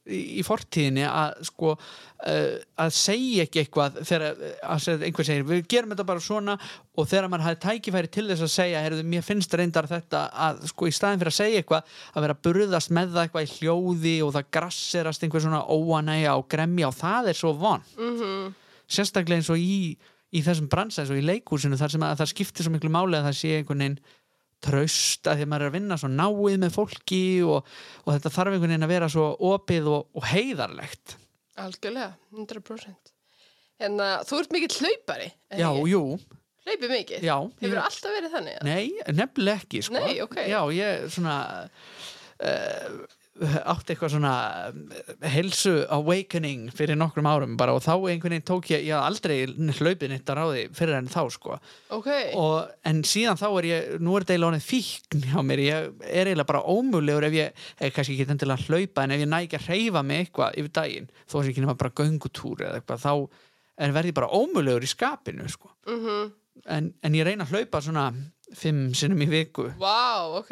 [0.10, 2.54] í, í fortíðinni að sko uh,
[2.86, 7.10] að segja ekki eitthvað þegar að segja, einhver segir við gerum þetta bara svona og
[7.10, 10.90] þegar maður hafi tækifæri til þess að segja heyrðu, mér finnst reyndar þetta að sko
[10.90, 14.16] í staðin fyrir að segja eitthvað að vera að burðast með það eitthvað í hljóði
[14.26, 18.50] og það grasserast einhver svona óanæja og gremja og það er svo von mm
[18.90, 19.94] sérstaklega eins og í,
[20.34, 23.20] í þessum bransa eins og í leikúsinu þar sem að það skiptir svo miklu máli
[23.20, 24.00] að það sé einhvern veginn
[24.64, 27.70] traust að því að maður er að vinna svo náið með fólki og,
[28.06, 31.16] og þetta þarf einhvern veginn að vera svo opið og, og heiðarlegt
[31.60, 33.14] Algjörlega, 100%
[33.88, 35.90] En uh, þú ert mikill hlaupari er Já, ekki?
[35.94, 36.02] jú,
[36.68, 37.24] Hlaupið mikið?
[37.24, 38.58] já Hefur ég, alltaf verið þannig?
[38.68, 39.96] Nei, nefnilega ekki sko.
[39.96, 40.36] Nei, ok.
[40.52, 41.38] Já, ég svona
[42.44, 43.00] uh,
[43.40, 44.34] átti eitthvað svona
[44.70, 49.46] uh, helsu awakening fyrir nokkrum árum bara og þá einhvern veginn tók ég, ég aldrei
[49.48, 51.60] hlaupið nýtt að ráði fyrir en þá sko.
[51.96, 52.10] Ok,
[52.40, 55.64] og, en síðan þá er ég nú er þetta eiginlega honum fíkn hjá mér.
[55.64, 59.24] Ég er eiginlega bara ómögulegur ef ég er kannski ekki endilega að hlaupa en ef
[59.24, 62.66] ég næ ekki að hreyfa mig eitthvað yfir daginn þó ég ekki nema bara göngutúr
[62.68, 63.14] eða eitthvað þá
[63.80, 65.74] en verð ég bara ómögulegur í skapinu sko.
[65.88, 66.36] mhm.
[66.68, 68.10] En, en ég reyna að hlaupa svona
[68.58, 69.70] fimm sinnum í viku.
[69.80, 70.52] Vá, ok,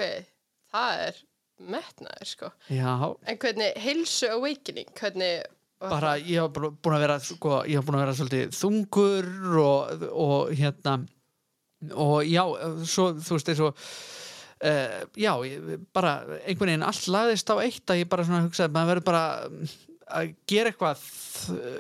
[0.72, 1.18] það er
[1.60, 2.52] metnaður sko.
[2.70, 2.92] já,
[3.28, 5.44] En hvernig heilsu awakening, hvernig
[5.80, 9.28] bara ég bara búin að vera sko, ég haf búin að vera svolítið þungur
[9.62, 10.96] og, og hérna
[11.94, 12.42] og já,
[12.90, 13.84] svo þú veist eins og
[14.58, 16.16] Uh, já, ég, bara
[16.50, 19.68] einhvern veginn allt lagðist á eitt að ég bara svona hugsaði maður verður bara mm,
[20.18, 21.04] að gera eitthvað
[21.54, 21.76] uh,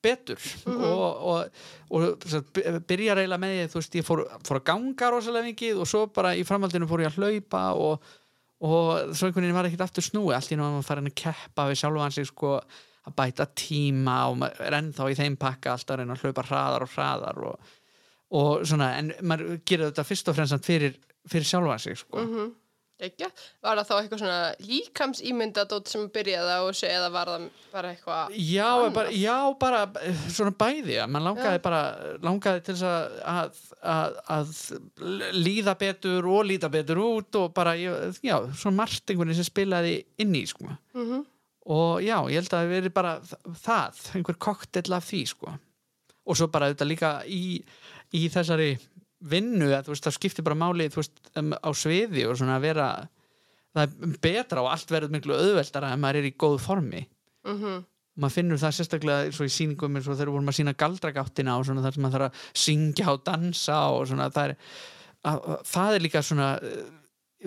[0.00, 0.46] betur.
[0.64, 1.58] Og, og,
[1.92, 5.50] og svo by- byrja reyla með því, þú veist, ég fór, fór að ganga rosalega
[5.50, 8.08] mikið og svo bara í framhaldinu fór ég að hlaupa og,
[8.62, 11.68] og svo einhvern veginn var ekkert aftur snúi allt í að maður farin að keppa
[11.70, 12.56] við sjálfan sig sko
[13.02, 16.84] að bæta tíma og er ennþá í þeim pakka alltaf að reyna að hlaupa hraðar
[16.86, 17.72] og hraðar og,
[18.38, 20.94] og svona, en maður gerir þetta fyrst og fremst fyrir,
[21.26, 22.22] fyrir sjálfan sig sko.
[22.22, 22.52] Mm
[23.02, 23.28] Ekki?
[23.64, 28.36] Var það þá eitthvað svona líkamsýmyndadót sem byrjaði á þessu eða var það bara eitthvað
[28.38, 31.64] Já, bara, já, bara eh, svona bæði að mann langaði Já.
[31.66, 31.82] bara
[32.22, 33.60] langaði til þess að, að,
[33.94, 39.98] að, að líða betur og líta betur út og bara, já, svona veginn sem spilaði
[40.22, 41.28] inn í, sko mm
[41.62, 43.10] og já, ég held að það veri bara
[43.62, 45.52] það, einhver koktell af því, sko
[46.22, 47.60] og svo bara þetta líka í,
[48.14, 48.72] í þessari
[49.30, 52.58] vinnu að þú veist, það skiptir bara máli þú veist, um, á sviði og svona
[52.58, 52.86] að vera
[53.72, 57.02] það er betra og allt verður miklu auðveldara ef maður er í góðu formi.
[57.42, 57.84] -hmm.
[58.14, 61.64] maður finnur það sérstaklega svo í sýningum eins og þegar vorum að sína galdragáttina og
[61.66, 64.56] svona þar sem maður þarf að syngja og dansa og svona það er,
[65.24, 66.84] að, að, það er líka svona eh,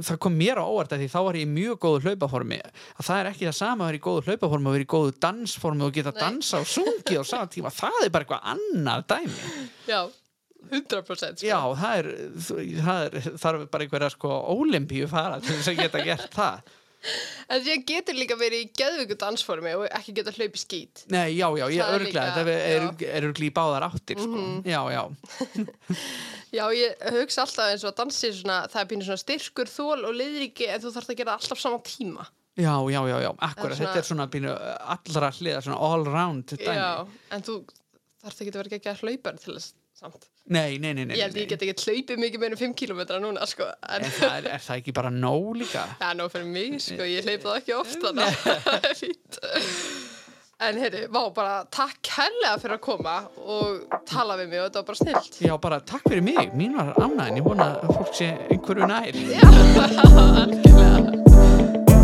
[0.01, 2.59] það kom mér á óvart að því þá var ég í mjög góðu hlaupaformi.
[2.97, 5.15] Að það er ekki það sama að vera í góðu hlaupaformi og vera í góðu
[5.25, 6.19] dansformi og geta Nei.
[6.19, 9.53] dansa og sungið á sama tíma, það er bara eitthvað annar dæmi.
[9.87, 10.01] Já,
[10.71, 11.49] 100% sko.
[11.49, 12.09] Já, það er,
[12.85, 16.73] það er þarf bara einhverja sko ólimpíu fara til þess að geta gert það
[17.53, 21.03] En því getur líka verið í geðveiku dansformi og ekki geta hlaupi skít.
[21.13, 22.85] Nei, já, já, ég Það örglega, það er, er.
[22.87, 23.03] Mhm.
[23.11, 24.45] er örglega í báðar áttir sko.
[24.65, 25.03] Já, já,
[26.55, 30.07] Já, ég hugsa alltaf eins og að dansi svona, það er pínu svona styrkur, þól
[30.07, 32.27] og liðriki en þú þarfst að gera alltaf sama tíma.
[32.55, 36.53] já, já, já, já akkurat, þetta er svona pínu uh, allra hliða, svona all round
[36.55, 37.03] Já,
[37.35, 37.57] en þú
[38.23, 40.25] þarfst ekki að vera ekki að hlaupa til þess samt.
[40.51, 41.43] Nei, nei, nei, nei, Ég held nei.
[41.45, 43.65] ég get ekki hlaupið mikið meira en 5 km núna, sko.
[43.89, 45.85] En En það er, er það ekki bara nóg líka?
[46.03, 48.35] er nóg fyrir mig, sko, ég hleyp það ekki oft, þannig að
[48.67, 49.39] það er fínt.
[50.65, 54.79] En heyrðu, vá, bara takk hellega fyrir að koma og tala við mig og þetta
[54.83, 55.41] var bara snilt.
[55.43, 59.19] Já, bara takk fyrir mig, mín var ánægin, ég vona að fólk sé einhverju nær
[59.33, 59.49] Já,
[60.45, 61.94] algjörlega.